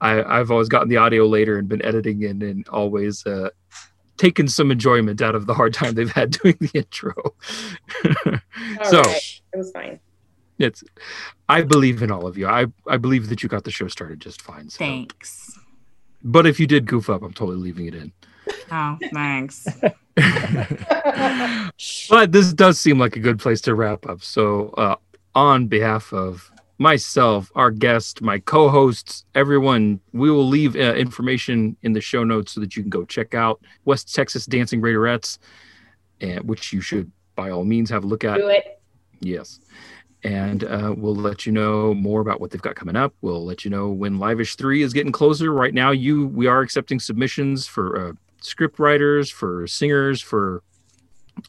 I, 0.00 0.40
I've 0.40 0.50
always 0.50 0.68
gotten 0.68 0.88
the 0.88 0.96
audio 0.96 1.26
later 1.26 1.58
and 1.58 1.68
been 1.68 1.84
editing 1.84 2.22
in 2.22 2.42
and 2.42 2.66
always 2.68 3.26
uh, 3.26 3.50
taken 4.16 4.48
some 4.48 4.70
enjoyment 4.70 5.22
out 5.22 5.34
of 5.34 5.46
the 5.46 5.54
hard 5.54 5.74
time 5.74 5.94
they've 5.94 6.12
had 6.12 6.30
doing 6.42 6.56
the 6.60 6.70
intro. 6.74 7.14
so 8.84 9.00
right. 9.02 9.40
it 9.52 9.56
was 9.56 9.70
fine. 9.72 10.00
It's 10.58 10.84
I 11.48 11.62
believe 11.62 12.02
in 12.02 12.10
all 12.10 12.26
of 12.26 12.36
you. 12.36 12.46
I 12.46 12.66
I 12.86 12.98
believe 12.98 13.30
that 13.30 13.42
you 13.42 13.48
got 13.48 13.64
the 13.64 13.70
show 13.70 13.88
started 13.88 14.20
just 14.20 14.42
fine. 14.42 14.68
So. 14.68 14.78
Thanks. 14.78 15.58
But 16.22 16.46
if 16.46 16.60
you 16.60 16.66
did 16.66 16.86
goof 16.86 17.08
up, 17.08 17.22
I'm 17.22 17.32
totally 17.32 17.56
leaving 17.56 17.86
it 17.86 17.94
in. 17.94 18.12
Oh, 18.72 18.96
thanks. 19.12 19.66
but 22.08 22.32
this 22.32 22.52
does 22.52 22.78
seem 22.78 23.00
like 23.00 23.16
a 23.16 23.20
good 23.20 23.40
place 23.40 23.60
to 23.62 23.74
wrap 23.74 24.06
up. 24.06 24.22
So, 24.22 24.68
uh, 24.70 24.94
on 25.34 25.66
behalf 25.66 26.12
of 26.12 26.50
myself, 26.80 27.52
our 27.54 27.70
guest, 27.70 28.22
my 28.22 28.38
co-hosts, 28.38 29.26
everyone, 29.34 30.00
we 30.14 30.30
will 30.30 30.48
leave 30.48 30.74
uh, 30.74 30.94
information 30.94 31.76
in 31.82 31.92
the 31.92 32.00
show 32.00 32.24
notes 32.24 32.52
so 32.52 32.60
that 32.60 32.74
you 32.74 32.82
can 32.82 32.88
go 32.88 33.04
check 33.04 33.34
out 33.34 33.60
West 33.84 34.14
Texas 34.14 34.46
Dancing 34.46 34.80
Raiderettes, 34.80 35.38
and 36.22 36.42
which 36.48 36.72
you 36.72 36.80
should 36.80 37.12
by 37.36 37.50
all 37.50 37.64
means 37.64 37.90
have 37.90 38.04
a 38.04 38.06
look 38.06 38.24
at. 38.24 38.38
Do 38.38 38.48
it. 38.48 38.80
Yes. 39.20 39.60
And 40.24 40.64
uh, 40.64 40.94
we'll 40.96 41.14
let 41.14 41.44
you 41.44 41.52
know 41.52 41.92
more 41.92 42.22
about 42.22 42.40
what 42.40 42.50
they've 42.50 42.62
got 42.62 42.76
coming 42.76 42.96
up. 42.96 43.12
We'll 43.20 43.44
let 43.44 43.62
you 43.62 43.70
know 43.70 43.90
when 43.90 44.18
Live-ish 44.18 44.56
Three 44.56 44.80
is 44.82 44.94
getting 44.94 45.12
closer. 45.12 45.52
Right 45.52 45.74
now, 45.74 45.90
you 45.90 46.28
we 46.28 46.46
are 46.46 46.62
accepting 46.62 46.98
submissions 46.98 47.66
for 47.66 48.08
uh, 48.08 48.12
script 48.40 48.78
writers, 48.78 49.30
for 49.30 49.66
singers, 49.66 50.22
for 50.22 50.62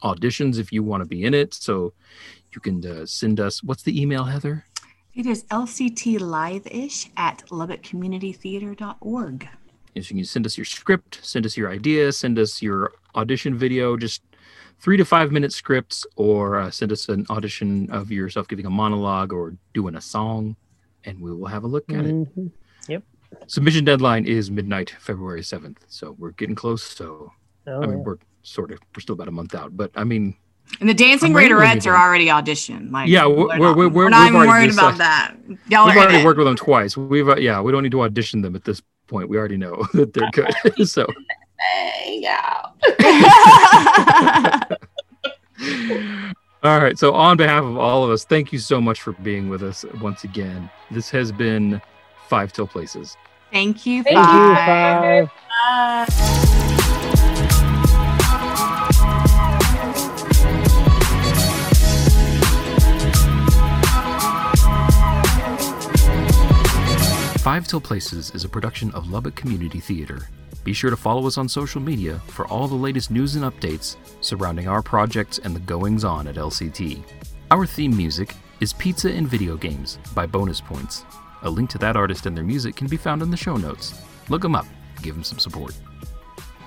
auditions 0.02 0.58
if 0.58 0.72
you 0.72 0.82
want 0.82 1.02
to 1.02 1.06
be 1.06 1.24
in 1.24 1.32
it. 1.32 1.54
So 1.54 1.94
you 2.54 2.60
can 2.60 2.84
uh, 2.86 3.06
send 3.06 3.40
us. 3.40 3.62
What's 3.62 3.82
the 3.82 3.98
email, 3.98 4.24
Heather? 4.24 4.66
It 5.14 5.26
is 5.26 5.44
lctlive-ish 5.44 7.10
at 7.18 7.44
lubbockcommunitytheater.org. 7.50 9.48
Yes, 9.94 10.10
you 10.10 10.16
can 10.16 10.24
send 10.24 10.46
us 10.46 10.56
your 10.56 10.64
script, 10.64 11.20
send 11.22 11.44
us 11.44 11.54
your 11.54 11.70
idea, 11.70 12.10
send 12.12 12.38
us 12.38 12.62
your 12.62 12.92
audition 13.14 13.54
video, 13.54 13.98
just 13.98 14.22
three 14.80 14.96
to 14.96 15.04
five 15.04 15.30
minute 15.30 15.52
scripts, 15.52 16.06
or 16.16 16.58
uh, 16.58 16.70
send 16.70 16.92
us 16.92 17.10
an 17.10 17.26
audition 17.28 17.90
of 17.90 18.10
yourself 18.10 18.48
giving 18.48 18.64
a 18.64 18.70
monologue 18.70 19.34
or 19.34 19.54
doing 19.74 19.96
a 19.96 20.00
song, 20.00 20.56
and 21.04 21.20
we 21.20 21.30
will 21.30 21.46
have 21.46 21.64
a 21.64 21.68
look 21.68 21.84
at 21.90 22.06
mm-hmm. 22.06 22.46
it. 22.46 22.52
Yep. 22.88 23.02
Submission 23.48 23.84
deadline 23.84 24.24
is 24.24 24.50
midnight, 24.50 24.96
February 24.98 25.42
7th. 25.42 25.76
So 25.88 26.16
we're 26.18 26.30
getting 26.30 26.54
close. 26.54 26.82
So, 26.82 27.30
oh, 27.66 27.82
I 27.82 27.86
mean, 27.86 27.98
yeah. 27.98 28.04
we're 28.04 28.16
sort 28.44 28.72
of, 28.72 28.78
we're 28.96 29.02
still 29.02 29.12
about 29.14 29.28
a 29.28 29.32
month 29.32 29.54
out, 29.54 29.76
but 29.76 29.90
I 29.94 30.04
mean, 30.04 30.36
and 30.80 30.88
the 30.88 30.94
Dancing 30.94 31.32
Raiderettes 31.32 31.86
are 31.86 31.96
already 31.96 32.26
auditioned. 32.26 32.90
Like, 32.90 33.08
yeah, 33.08 33.26
we're, 33.26 33.58
we're, 33.58 33.74
we're, 33.74 33.88
we're, 33.88 34.08
not 34.08 34.28
even 34.28 34.40
worried 34.48 34.72
about 34.72 34.98
that. 34.98 35.34
Y'all 35.68 35.86
we've 35.86 35.96
already 35.96 36.24
worked 36.24 36.38
with 36.38 36.46
them 36.46 36.56
twice. 36.56 36.96
We've 36.96 37.28
uh, 37.28 37.36
yeah, 37.36 37.60
we 37.60 37.72
don't 37.72 37.82
need 37.82 37.92
to 37.92 38.02
audition 38.02 38.42
them 38.42 38.56
at 38.56 38.64
this 38.64 38.82
point. 39.06 39.28
We 39.28 39.36
already 39.36 39.56
know 39.56 39.86
that 39.94 40.12
they're 40.12 40.30
good. 40.30 40.52
so 40.88 41.06
yeah. 42.06 42.62
all 46.62 46.80
right. 46.80 46.98
So 46.98 47.14
on 47.14 47.36
behalf 47.36 47.62
of 47.62 47.76
all 47.76 48.04
of 48.04 48.10
us, 48.10 48.24
thank 48.24 48.52
you 48.52 48.58
so 48.58 48.80
much 48.80 49.02
for 49.02 49.12
being 49.12 49.48
with 49.48 49.62
us 49.62 49.84
once 50.00 50.24
again. 50.24 50.70
This 50.90 51.10
has 51.10 51.30
been 51.32 51.80
Five 52.28 52.52
Till 52.52 52.66
Places. 52.66 53.16
Thank 53.52 53.84
you. 53.84 54.02
Thank 54.02 54.16
five. 54.16 55.24
you. 55.24 55.30
Five. 55.66 56.08
Bye. 56.08 56.38
Five 67.42 67.66
Till 67.66 67.80
Places 67.80 68.30
is 68.36 68.44
a 68.44 68.48
production 68.48 68.92
of 68.92 69.10
Lubbock 69.10 69.34
Community 69.34 69.80
Theater. 69.80 70.28
Be 70.62 70.72
sure 70.72 70.90
to 70.90 70.96
follow 70.96 71.26
us 71.26 71.38
on 71.38 71.48
social 71.48 71.80
media 71.80 72.20
for 72.28 72.46
all 72.46 72.68
the 72.68 72.76
latest 72.76 73.10
news 73.10 73.34
and 73.34 73.44
updates 73.44 73.96
surrounding 74.20 74.68
our 74.68 74.80
projects 74.80 75.38
and 75.38 75.52
the 75.52 75.58
goings 75.58 76.04
on 76.04 76.28
at 76.28 76.36
LCT. 76.36 77.02
Our 77.50 77.66
theme 77.66 77.96
music 77.96 78.36
is 78.60 78.72
Pizza 78.72 79.10
and 79.10 79.26
Video 79.26 79.56
Games 79.56 79.98
by 80.14 80.24
Bonus 80.24 80.60
Points. 80.60 81.04
A 81.42 81.50
link 81.50 81.68
to 81.70 81.78
that 81.78 81.96
artist 81.96 82.26
and 82.26 82.36
their 82.36 82.44
music 82.44 82.76
can 82.76 82.86
be 82.86 82.96
found 82.96 83.22
in 83.22 83.30
the 83.32 83.36
show 83.36 83.56
notes. 83.56 83.92
Look 84.28 84.42
them 84.42 84.54
up, 84.54 84.66
give 85.02 85.16
them 85.16 85.24
some 85.24 85.40
support. 85.40 85.74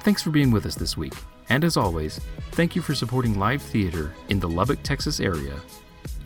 Thanks 0.01 0.21
for 0.21 0.31
being 0.31 0.51
with 0.51 0.65
us 0.65 0.75
this 0.75 0.97
week, 0.97 1.13
and 1.47 1.63
as 1.63 1.77
always, 1.77 2.19
thank 2.51 2.75
you 2.75 2.81
for 2.81 2.93
supporting 2.93 3.39
live 3.39 3.61
theater 3.61 4.13
in 4.27 4.41
the 4.41 4.49
Lubbock, 4.49 4.83
Texas 4.83 5.21
area 5.21 5.55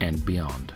and 0.01 0.25
beyond. 0.25 0.73